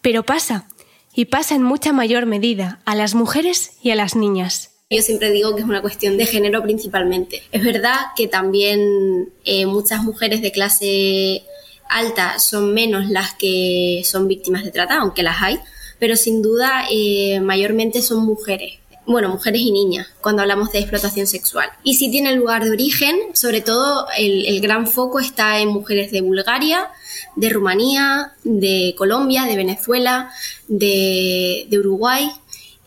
Pero 0.00 0.22
pasa, 0.24 0.66
y 1.14 1.26
pasa 1.26 1.54
en 1.54 1.62
mucha 1.62 1.92
mayor 1.92 2.26
medida, 2.26 2.80
a 2.84 2.94
las 2.94 3.14
mujeres 3.14 3.72
y 3.82 3.90
a 3.90 3.96
las 3.96 4.16
niñas. 4.16 4.70
Yo 4.90 5.02
siempre 5.02 5.30
digo 5.30 5.54
que 5.54 5.60
es 5.60 5.66
una 5.66 5.82
cuestión 5.82 6.16
de 6.16 6.24
género 6.24 6.62
principalmente. 6.62 7.42
Es 7.52 7.62
verdad 7.62 7.96
que 8.16 8.26
también 8.26 9.30
eh, 9.44 9.66
muchas 9.66 10.02
mujeres 10.02 10.40
de 10.40 10.50
clase 10.50 11.42
alta 11.90 12.38
son 12.38 12.72
menos 12.72 13.08
las 13.08 13.34
que 13.34 14.02
son 14.04 14.28
víctimas 14.28 14.64
de 14.64 14.70
trata, 14.70 14.98
aunque 14.98 15.22
las 15.22 15.42
hay, 15.42 15.58
pero 15.98 16.16
sin 16.16 16.40
duda 16.40 16.84
eh, 16.90 17.40
mayormente 17.40 18.00
son 18.00 18.24
mujeres. 18.24 18.78
Bueno, 19.08 19.30
mujeres 19.30 19.62
y 19.62 19.72
niñas, 19.72 20.06
cuando 20.20 20.42
hablamos 20.42 20.70
de 20.70 20.80
explotación 20.80 21.26
sexual. 21.26 21.70
Y 21.82 21.94
si 21.94 22.10
tiene 22.10 22.34
lugar 22.34 22.62
de 22.62 22.70
origen, 22.70 23.16
sobre 23.32 23.62
todo 23.62 24.06
el, 24.18 24.60
gran 24.60 24.86
foco 24.86 25.18
está 25.18 25.60
en 25.60 25.68
mujeres 25.68 26.10
de 26.10 26.20
Bulgaria, 26.20 26.90
de 27.34 27.48
Rumanía, 27.48 28.34
de 28.44 28.94
Colombia, 28.98 29.44
de 29.44 29.56
Venezuela, 29.56 30.30
de, 30.68 31.66
de 31.70 31.78
Uruguay, 31.78 32.30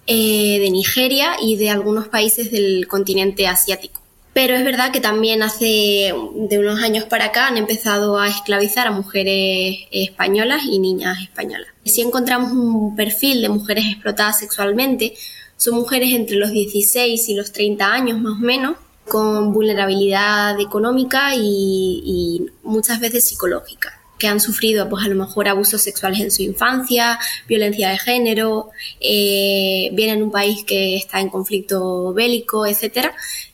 eh, 0.06 0.60
de 0.60 0.70
Nigeria 0.70 1.38
y 1.42 1.56
de 1.56 1.72
algunos 1.72 2.08
países 2.08 2.51
del 2.51 2.88
continente 2.88 3.48
asiático. 3.48 4.00
Pero 4.34 4.56
es 4.56 4.63
verdad 4.63 4.92
que 4.92 5.01
también 5.01 5.42
hace 5.42 6.13
de 6.36 6.60
unos 6.60 6.84
años 6.84 7.06
para 7.06 7.25
acá 7.25 7.48
han 7.48 7.58
empezado 7.58 8.20
a 8.20 8.30
esclavizar 8.30 8.86
a 8.86 8.92
mujeres 8.92 9.88
españolas 9.92 10.62
y 10.66 10.78
niñas 10.78 11.18
españolas. 11.20 11.70
Si 11.84 12.01
encontramos 12.01 12.51
un 12.51 12.96
perfil 12.96 13.42
de 13.42 13.50
mujeres 13.50 13.86
explotadas 13.88 14.38
sexualmente, 14.38 15.16
son 15.62 15.75
mujeres 15.75 16.12
entre 16.13 16.38
los 16.38 16.50
16 16.50 17.30
y 17.30 17.36
los 17.36 17.51
30 17.51 17.86
años 17.86 18.20
más 18.20 18.34
o 18.34 18.44
menos, 18.44 18.77
con 19.08 19.53
vulnerabilidad 19.53 20.60
económica 20.60 21.36
y, 21.36 22.48
muchas 22.63 23.00
veces 23.00 23.27
psicológica 23.27 24.00
que 24.18 24.27
han 24.27 24.39
sufrido 24.39 24.88
pues 24.89 25.06
a 25.06 25.08
lo 25.08 25.15
mejor 25.15 25.48
abusos 25.48 25.82
sexuales 25.82 26.20
en 26.20 26.32
su 26.32 26.41
infancia, 26.41 27.20
violencia 27.48 27.89
de 27.89 27.98
género, 28.00 28.70
eh, 29.00 29.89
vienen 29.94 30.18
en 30.18 30.24
un 30.24 30.32
país 30.32 30.63
que 30.63 30.96
está 30.96 31.20
en 31.20 31.30
conflicto 31.30 32.13
bélico, 32.13 32.65
etcétera, 32.65 33.13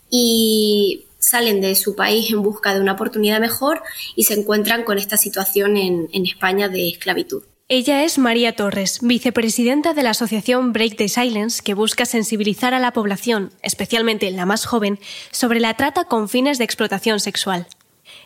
y 0.10 1.06
salen 1.20 1.60
de 1.60 1.76
su 1.76 1.96
país 1.96 2.32
en 2.32 2.42
busca 2.42 2.74
de 2.74 2.80
una 2.80 2.94
oportunidad 2.94 3.42
mejor 3.42 3.82
y 4.16 4.24
se 4.24 4.34
encuentran 4.34 4.84
con 4.84 4.98
esta 4.98 5.18
situación 5.18 5.76
en 5.78 6.26
España 6.26 6.70
de 6.70 6.90
esclavitud. 6.90 7.44
Ella 7.70 8.04
es 8.04 8.18
María 8.18 8.56
Torres, 8.56 9.00
vicepresidenta 9.02 9.94
de 9.94 10.04
la 10.04 10.12
asociación 10.12 10.72
Break 10.72 10.96
the 10.96 11.10
Silence, 11.10 11.62
que 11.62 11.74
busca 11.74 12.06
sensibilizar 12.06 12.74
a 12.74 12.80
la 12.80 12.94
población, 12.94 13.52
especialmente 13.62 14.32
la 14.32 14.46
más 14.46 14.66
joven, 14.66 15.00
sobre 15.32 15.60
la 15.60 15.74
trata 15.74 16.06
con 16.06 16.30
fines 16.30 16.58
de 16.58 16.64
explotación 16.64 17.20
sexual 17.20 17.68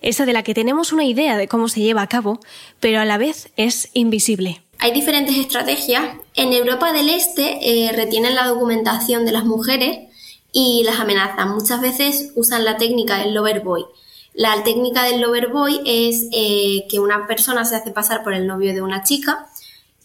esa 0.01 0.25
de 0.25 0.33
la 0.33 0.43
que 0.43 0.53
tenemos 0.53 0.91
una 0.91 1.05
idea 1.05 1.37
de 1.37 1.47
cómo 1.47 1.67
se 1.67 1.81
lleva 1.81 2.01
a 2.01 2.07
cabo, 2.07 2.39
pero 2.79 2.99
a 2.99 3.05
la 3.05 3.17
vez 3.17 3.51
es 3.55 3.89
invisible. 3.93 4.61
Hay 4.79 4.91
diferentes 4.91 5.37
estrategias. 5.37 6.03
En 6.33 6.53
Europa 6.53 6.91
del 6.91 7.09
Este 7.09 7.59
eh, 7.61 7.91
retienen 7.91 8.35
la 8.35 8.47
documentación 8.47 9.25
de 9.25 9.31
las 9.31 9.45
mujeres 9.45 10.09
y 10.51 10.83
las 10.85 10.99
amenazan. 10.99 11.53
Muchas 11.53 11.81
veces 11.81 12.31
usan 12.35 12.65
la 12.65 12.77
técnica 12.77 13.19
del 13.19 13.33
lover 13.33 13.61
boy. 13.61 13.85
La 14.33 14.63
técnica 14.63 15.03
del 15.03 15.19
lover 15.19 15.49
boy 15.49 15.81
es 15.85 16.27
eh, 16.31 16.85
que 16.89 16.99
una 16.99 17.27
persona 17.27 17.65
se 17.65 17.75
hace 17.75 17.91
pasar 17.91 18.23
por 18.23 18.33
el 18.33 18.47
novio 18.47 18.73
de 18.73 18.81
una 18.81 19.03
chica 19.03 19.47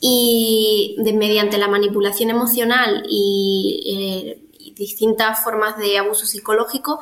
y 0.00 0.96
de, 0.98 1.12
mediante 1.12 1.58
la 1.58 1.68
manipulación 1.68 2.30
emocional 2.30 3.04
y, 3.08 3.82
eh, 3.86 4.42
distintas 4.74 5.42
formas 5.42 5.78
de 5.78 5.96
abuso 5.96 6.26
psicológico 6.26 7.00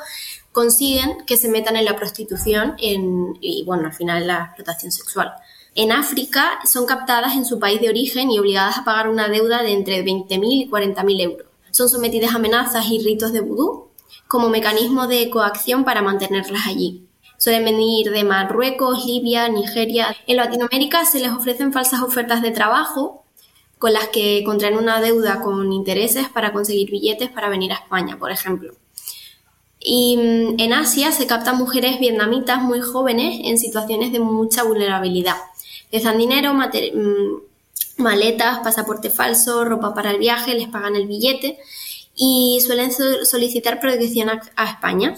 consiguen 0.53 1.25
que 1.27 1.37
se 1.37 1.49
metan 1.49 1.77
en 1.77 1.85
la 1.85 1.97
prostitución 1.97 2.77
y, 2.79 3.65
bueno, 3.65 3.87
al 3.87 3.93
final 3.93 4.23
en 4.23 4.29
la 4.29 4.45
explotación 4.45 4.93
sexual. 4.93 5.33
En 5.75 5.91
África 5.91 6.61
son 6.71 6.87
captadas 6.87 7.35
en 7.35 7.45
su 7.45 7.59
país 7.59 7.81
de 7.81 7.89
origen 7.89 8.31
y 8.31 8.39
obligadas 8.39 8.79
a 8.79 8.85
pagar 8.85 9.09
una 9.09 9.29
deuda 9.29 9.65
de 9.65 9.73
entre 9.73 10.05
20.000 10.05 10.39
y 10.45 10.71
40.000 10.71 11.21
euros. 11.21 11.49
Son 11.73 11.89
sometidas 11.89 12.33
a 12.33 12.37
amenazas 12.37 12.87
y 12.89 13.03
ritos 13.03 13.33
de 13.33 13.41
vudú 13.41 13.89
como 14.29 14.51
mecanismo 14.51 15.09
de 15.09 15.29
coacción 15.31 15.85
para 15.85 16.01
mantenerlas 16.01 16.69
allí. 16.69 17.09
Suelen 17.45 17.67
venir 17.67 18.11
de 18.11 18.25
Marruecos, 18.25 19.05
Libia, 19.05 19.51
Nigeria. 19.51 20.17
En 20.27 20.39
Latinoamérica 20.39 21.05
se 21.05 21.21
les 21.21 21.31
ofrecen 21.31 21.75
falsas 21.75 22.01
ofertas 22.01 22.41
de 22.41 22.53
trabajo 22.53 23.23
con 23.79 23.93
las 23.93 24.09
que 24.09 24.43
contraen 24.47 24.79
una 24.79 25.03
deuda 25.03 25.43
con 25.43 25.71
intereses 25.71 26.27
para 26.31 26.55
conseguir 26.55 26.91
billetes 26.91 27.29
para 27.29 27.51
venir 27.51 27.73
a 27.73 27.75
España, 27.75 28.19
por 28.19 28.31
ejemplo. 28.31 28.73
Y 29.79 30.17
mm, 30.17 30.55
en 30.59 30.73
Asia 30.73 31.13
se 31.13 31.27
captan 31.27 31.59
mujeres 31.59 32.01
vietnamitas 32.01 32.63
muy 32.63 32.81
jóvenes 32.81 33.39
en 33.45 33.59
situaciones 33.59 34.11
de 34.11 34.21
mucha 34.21 34.63
vulnerabilidad. 34.63 35.37
Les 35.93 36.03
dan 36.03 36.17
dinero, 36.17 36.55
mm, 36.55 38.03
maletas, 38.03 38.61
pasaporte 38.61 39.11
falso, 39.11 39.67
ropa 39.67 39.93
para 39.93 40.13
el 40.13 40.19
viaje, 40.19 40.55
les 40.55 40.69
pagan 40.69 40.97
el 40.97 41.07
billete 41.07 41.59
y 42.17 42.63
suelen 42.65 42.91
solicitar 42.91 43.81
protección 43.81 44.31
a, 44.31 44.65
España. 44.65 45.15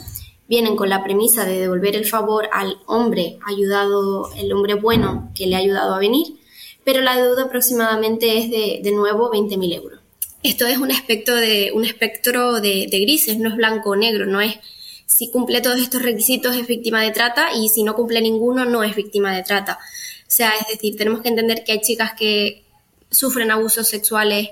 Vienen 0.48 0.76
con 0.76 0.88
la 0.88 1.02
premisa 1.02 1.44
de 1.44 1.58
devolver 1.58 1.96
el 1.96 2.06
favor 2.06 2.48
al 2.52 2.78
hombre 2.86 3.38
ayudado, 3.46 4.32
el 4.36 4.52
hombre 4.52 4.74
bueno 4.74 5.30
que 5.34 5.46
le 5.46 5.56
ha 5.56 5.58
ayudado 5.58 5.94
a 5.94 5.98
venir, 5.98 6.38
pero 6.84 7.00
la 7.00 7.16
deuda 7.16 7.44
aproximadamente 7.44 8.38
es 8.38 8.50
de, 8.50 8.80
de 8.82 8.92
nuevo 8.92 9.30
20.000 9.30 9.74
euros 9.74 10.00
esto 10.48 10.66
es 10.66 10.78
un 10.78 10.90
espectro 10.90 11.34
de, 11.34 11.72
un 11.74 11.84
espectro 11.84 12.60
de, 12.60 12.86
grises, 12.90 13.38
no 13.38 13.48
es 13.50 13.56
blanco 13.56 13.90
o 13.90 13.96
negro, 13.96 14.26
no 14.26 14.40
es 14.40 14.58
si 15.06 15.30
cumple 15.30 15.60
todos 15.60 15.80
estos 15.80 16.02
requisitos 16.02 16.56
es 16.56 16.66
víctima 16.66 17.00
de 17.00 17.10
trata 17.10 17.52
y 17.54 17.68
si 17.68 17.84
no 17.84 17.94
cumple 17.94 18.20
ninguno 18.20 18.64
no 18.64 18.82
es 18.82 18.94
víctima 18.96 19.34
de 19.34 19.42
trata. 19.42 19.78
O 20.22 20.30
sea, 20.30 20.52
es 20.60 20.66
decir, 20.68 20.96
tenemos 20.96 21.20
que 21.20 21.28
entender 21.28 21.62
que 21.64 21.72
hay 21.72 21.80
chicas 21.80 22.12
que 22.18 22.64
sufren 23.10 23.50
abusos 23.50 23.86
sexuales 23.88 24.48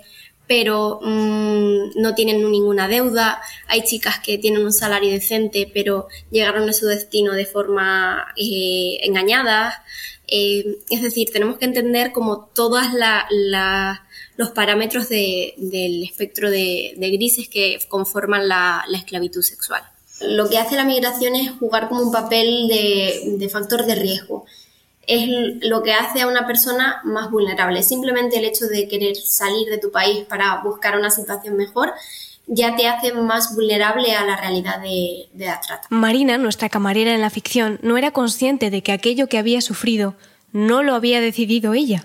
pero 0.47 1.01
mmm, 1.03 1.91
no 1.97 2.15
tienen 2.15 2.51
ninguna 2.51 2.89
deuda, 2.89 3.41
hay 3.67 3.83
chicas 3.83 4.19
que 4.21 4.39
tienen 4.39 4.65
un 4.65 4.73
salario 4.73 5.11
decente 5.11 5.71
pero 5.73 6.09
llegaron 6.31 6.69
a 6.69 6.73
su 6.73 6.87
destino 6.87 7.33
de 7.33 7.47
forma 7.47 8.27
eh, 8.37 8.99
engañada. 9.03 9.85
Eh, 10.27 10.79
es 10.89 11.03
decir, 11.03 11.31
tenemos 11.31 11.59
que 11.59 11.67
entender 11.67 12.13
como 12.13 12.51
la, 12.95 14.07
los 14.37 14.51
parámetros 14.51 15.09
de, 15.09 15.55
del 15.59 16.03
espectro 16.03 16.51
de, 16.51 16.95
grises 16.97 17.49
que 17.49 17.79
conforman 17.89 18.49
la, 18.49 18.85
la, 18.89 18.99
esclavitud 18.99 19.43
sexual. 19.43 19.83
Lo 20.23 20.49
que 20.49 20.59
hace 20.59 20.77
la 20.77 20.85
migración 20.85 21.35
es 21.35 21.51
jugar 21.53 21.89
como 21.89 22.03
un 22.03 22.13
papel 22.13 22.69
de 22.69 23.49
factor 23.51 23.85
de 23.85 23.97
riesgo. 23.97 24.47
Es 25.07 25.29
lo 25.63 25.83
que 25.83 25.93
hace 25.93 26.23
a 26.23 26.27
una 26.27 26.47
persona 26.47 27.01
más 27.05 27.31
vulnerable. 27.31 27.83
Simplemente 27.83 28.39
el 28.39 28.45
hecho 28.45 28.67
de 28.67 28.89
querer 28.89 29.17
salir 29.17 29.69
de 29.69 29.79
tu 29.79 29.91
país 29.91 30.25
para 30.25 30.61
buscar 30.63 30.97
una 30.97 31.11
situación 31.11 31.57
mejor 31.57 31.93
ya 32.47 32.77
te 32.77 32.87
hace 32.87 33.13
más 33.15 33.55
vulnerable 33.55 34.13
a 34.13 34.25
la 34.25 34.37
realidad 34.37 34.81
de, 34.81 35.29
de 35.33 35.47
la 35.47 35.61
trata. 35.61 35.87
Marina, 35.89 36.37
nuestra 36.37 36.69
camarera 36.69 37.15
en 37.15 37.23
la 37.23 37.31
ficción, 37.31 37.79
no 37.83 37.97
era 37.97 38.11
consciente 38.11 38.71
de 38.71 38.83
que 38.83 38.93
aquello 38.93 39.29
que 39.29 39.39
había 39.39 39.63
sufrido 39.63 40.15
no 40.53 40.83
lo 40.83 40.95
había 40.95 41.21
decidido 41.21 41.73
ella 41.73 42.05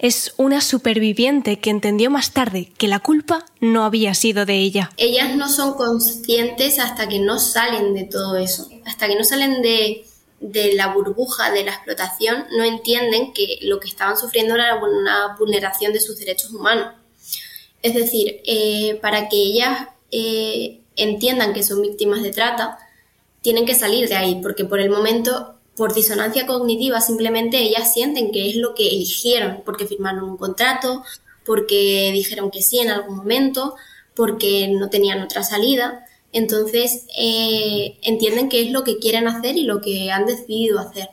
es 0.00 0.32
una 0.38 0.62
superviviente 0.62 1.58
que 1.58 1.68
entendió 1.68 2.10
más 2.10 2.32
tarde 2.32 2.72
que 2.78 2.88
la 2.88 3.00
culpa 3.00 3.44
no 3.60 3.84
había 3.84 4.14
sido 4.14 4.46
de 4.46 4.56
ella. 4.56 4.90
Ellas 4.96 5.36
no 5.36 5.48
son 5.48 5.74
conscientes 5.74 6.78
hasta 6.78 7.06
que 7.06 7.18
no 7.20 7.38
salen 7.38 7.92
de 7.92 8.04
todo 8.04 8.36
eso, 8.38 8.68
hasta 8.86 9.06
que 9.06 9.16
no 9.16 9.24
salen 9.24 9.60
de, 9.60 10.06
de 10.40 10.74
la 10.74 10.88
burbuja 10.88 11.50
de 11.52 11.64
la 11.64 11.72
explotación, 11.72 12.46
no 12.56 12.64
entienden 12.64 13.32
que 13.32 13.58
lo 13.62 13.78
que 13.78 13.88
estaban 13.88 14.16
sufriendo 14.16 14.54
era 14.54 14.76
una 14.76 15.36
vulneración 15.38 15.92
de 15.92 16.00
sus 16.00 16.18
derechos 16.18 16.50
humanos. 16.50 16.94
Es 17.82 17.94
decir, 17.94 18.40
eh, 18.44 18.98
para 19.02 19.28
que 19.28 19.36
ellas 19.36 19.88
eh, 20.10 20.80
entiendan 20.96 21.52
que 21.52 21.62
son 21.62 21.82
víctimas 21.82 22.22
de 22.22 22.30
trata, 22.30 22.78
tienen 23.42 23.66
que 23.66 23.74
salir 23.74 24.08
de 24.08 24.16
ahí, 24.16 24.40
porque 24.42 24.64
por 24.64 24.80
el 24.80 24.90
momento, 24.90 25.54
por 25.76 25.94
disonancia 25.94 26.46
cognitiva, 26.46 27.00
simplemente 27.00 27.58
ellas 27.58 27.92
sienten 27.92 28.32
que 28.32 28.50
es 28.50 28.56
lo 28.56 28.74
que 28.74 28.88
eligieron, 28.88 29.62
porque 29.64 29.86
firmaron 29.86 30.24
un 30.24 30.36
contrato, 30.36 31.04
porque 31.44 32.10
dijeron 32.12 32.50
que 32.50 32.62
sí 32.62 32.80
en 32.80 32.90
algún 32.90 33.16
momento, 33.16 33.74
porque 34.14 34.68
no 34.68 34.90
tenían 34.90 35.22
otra 35.22 35.42
salida. 35.42 36.06
Entonces 36.32 37.06
eh, 37.16 37.98
entienden 38.02 38.48
que 38.48 38.62
es 38.62 38.70
lo 38.70 38.84
que 38.84 38.98
quieren 38.98 39.26
hacer 39.26 39.56
y 39.56 39.64
lo 39.64 39.80
que 39.80 40.10
han 40.10 40.26
decidido 40.26 40.78
hacer. 40.78 41.08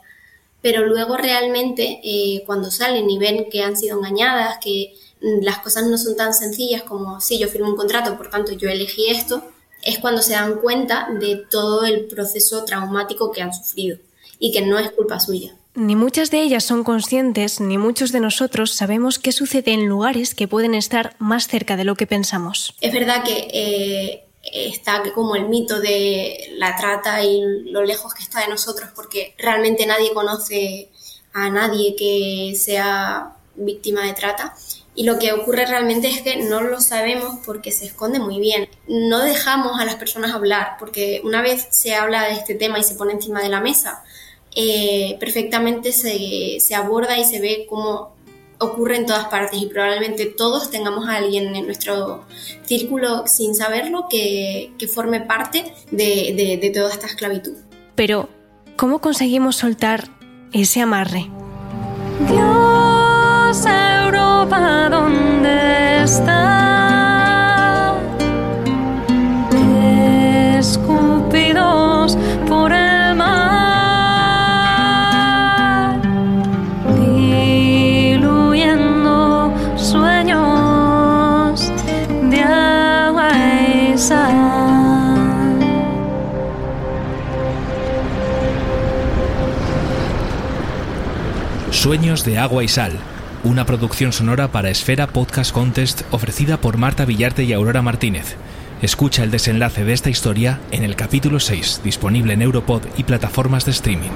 Pero 0.61 0.85
luego 0.85 1.17
realmente 1.17 1.99
eh, 2.03 2.43
cuando 2.45 2.71
salen 2.71 3.09
y 3.09 3.17
ven 3.17 3.49
que 3.49 3.61
han 3.63 3.77
sido 3.77 3.97
engañadas, 3.97 4.57
que 4.63 4.93
mm, 5.21 5.43
las 5.43 5.59
cosas 5.59 5.87
no 5.87 5.97
son 5.97 6.15
tan 6.15 6.33
sencillas 6.33 6.83
como 6.83 7.19
sí, 7.19 7.39
yo 7.39 7.47
firmo 7.47 7.69
un 7.69 7.75
contrato, 7.75 8.17
por 8.17 8.29
tanto 8.29 8.51
yo 8.53 8.69
elegí 8.69 9.09
esto, 9.09 9.43
es 9.83 9.99
cuando 9.99 10.21
se 10.21 10.33
dan 10.33 10.59
cuenta 10.59 11.07
de 11.19 11.37
todo 11.49 11.85
el 11.85 12.05
proceso 12.05 12.65
traumático 12.65 13.31
que 13.31 13.41
han 13.41 13.53
sufrido 13.53 13.97
y 14.39 14.51
que 14.51 14.61
no 14.61 14.77
es 14.77 14.91
culpa 14.91 15.19
suya. 15.19 15.55
Ni 15.75 15.95
muchas 15.95 16.31
de 16.31 16.41
ellas 16.41 16.63
son 16.63 16.83
conscientes, 16.83 17.61
ni 17.61 17.77
muchos 17.77 18.11
de 18.11 18.19
nosotros 18.19 18.71
sabemos 18.71 19.19
qué 19.19 19.31
sucede 19.31 19.73
en 19.73 19.87
lugares 19.87 20.33
que 20.33 20.47
pueden 20.47 20.73
estar 20.73 21.15
más 21.19 21.47
cerca 21.47 21.77
de 21.77 21.83
lo 21.83 21.93
que 21.93 22.07
pensamos. 22.07 22.73
Es 22.81 22.91
verdad 22.91 23.23
que 23.23 23.47
eh, 23.53 24.26
está 24.51 25.03
como 25.13 25.35
el 25.35 25.47
mito 25.47 25.79
de 25.79 26.53
la 26.57 26.75
trata 26.75 27.23
y 27.23 27.41
lo 27.65 27.83
lejos 27.83 28.13
que 28.13 28.23
está 28.23 28.41
de 28.41 28.47
nosotros, 28.47 28.89
porque 28.95 29.35
realmente 29.37 29.85
nadie 29.85 30.13
conoce 30.13 30.89
a 31.33 31.49
nadie 31.49 31.95
que 31.95 32.55
sea 32.59 33.35
víctima 33.55 34.03
de 34.03 34.13
trata. 34.13 34.55
Y 34.95 35.03
lo 35.03 35.19
que 35.19 35.31
ocurre 35.31 35.67
realmente 35.67 36.07
es 36.07 36.23
que 36.23 36.37
no 36.37 36.61
lo 36.61 36.81
sabemos 36.81 37.37
porque 37.45 37.71
se 37.71 37.85
esconde 37.85 38.19
muy 38.19 38.39
bien. 38.39 38.67
No 38.87 39.19
dejamos 39.19 39.79
a 39.79 39.85
las 39.85 39.95
personas 39.95 40.33
hablar, 40.33 40.77
porque 40.79 41.21
una 41.23 41.43
vez 41.43 41.67
se 41.69 41.93
habla 41.93 42.23
de 42.23 42.33
este 42.33 42.55
tema 42.55 42.79
y 42.79 42.83
se 42.83 42.95
pone 42.95 43.13
encima 43.13 43.41
de 43.41 43.49
la 43.49 43.61
mesa, 43.61 44.03
eh, 44.55 45.17
perfectamente 45.19 45.91
se, 45.91 46.59
se 46.59 46.73
aborda 46.73 47.15
y 47.19 47.25
se 47.25 47.39
ve 47.39 47.67
cómo 47.69 48.16
ocurre 48.59 48.97
en 48.97 49.05
todas 49.05 49.25
partes 49.27 49.61
y 49.61 49.67
probablemente 49.67 50.25
todos 50.25 50.71
tengamos 50.71 51.07
a 51.07 51.17
alguien 51.17 51.55
en 51.55 51.65
nuestro 51.65 52.25
círculo 52.63 53.27
sin 53.27 53.55
saberlo 53.55 54.07
que, 54.09 54.71
que 54.77 54.87
forme 54.87 55.21
parte 55.21 55.73
de, 55.91 56.33
de, 56.35 56.57
de 56.61 56.69
toda 56.71 56.89
esta 56.91 57.07
esclavitud. 57.07 57.53
Pero, 57.95 58.29
¿cómo 58.75 58.99
conseguimos 58.99 59.55
soltar 59.57 60.09
ese 60.51 60.81
amarre? 60.81 61.29
Dios, 62.29 63.65
de 92.27 92.37
agua 92.37 92.61
y 92.61 92.67
sal, 92.67 92.91
una 93.45 93.65
producción 93.65 94.11
sonora 94.11 94.51
para 94.51 94.69
Esfera 94.69 95.07
Podcast 95.07 95.53
Contest 95.53 96.01
ofrecida 96.11 96.57
por 96.59 96.77
Marta 96.77 97.05
Villarte 97.05 97.45
y 97.45 97.53
Aurora 97.53 97.81
Martínez. 97.81 98.35
Escucha 98.81 99.23
el 99.23 99.31
desenlace 99.31 99.85
de 99.85 99.93
esta 99.93 100.09
historia 100.09 100.59
en 100.71 100.83
el 100.83 100.97
capítulo 100.97 101.39
6, 101.39 101.81
disponible 101.85 102.33
en 102.33 102.41
Europod 102.41 102.81
y 102.97 103.05
plataformas 103.05 103.63
de 103.63 103.71
streaming. 103.71 104.09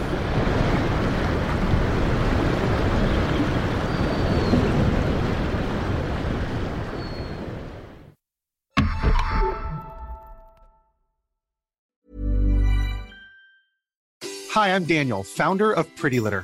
Hi, 14.54 14.68
I'm 14.68 14.84
Daniel, 14.84 15.24
founder 15.24 15.72
of 15.72 15.88
Pretty 15.96 16.20
Litter. 16.20 16.44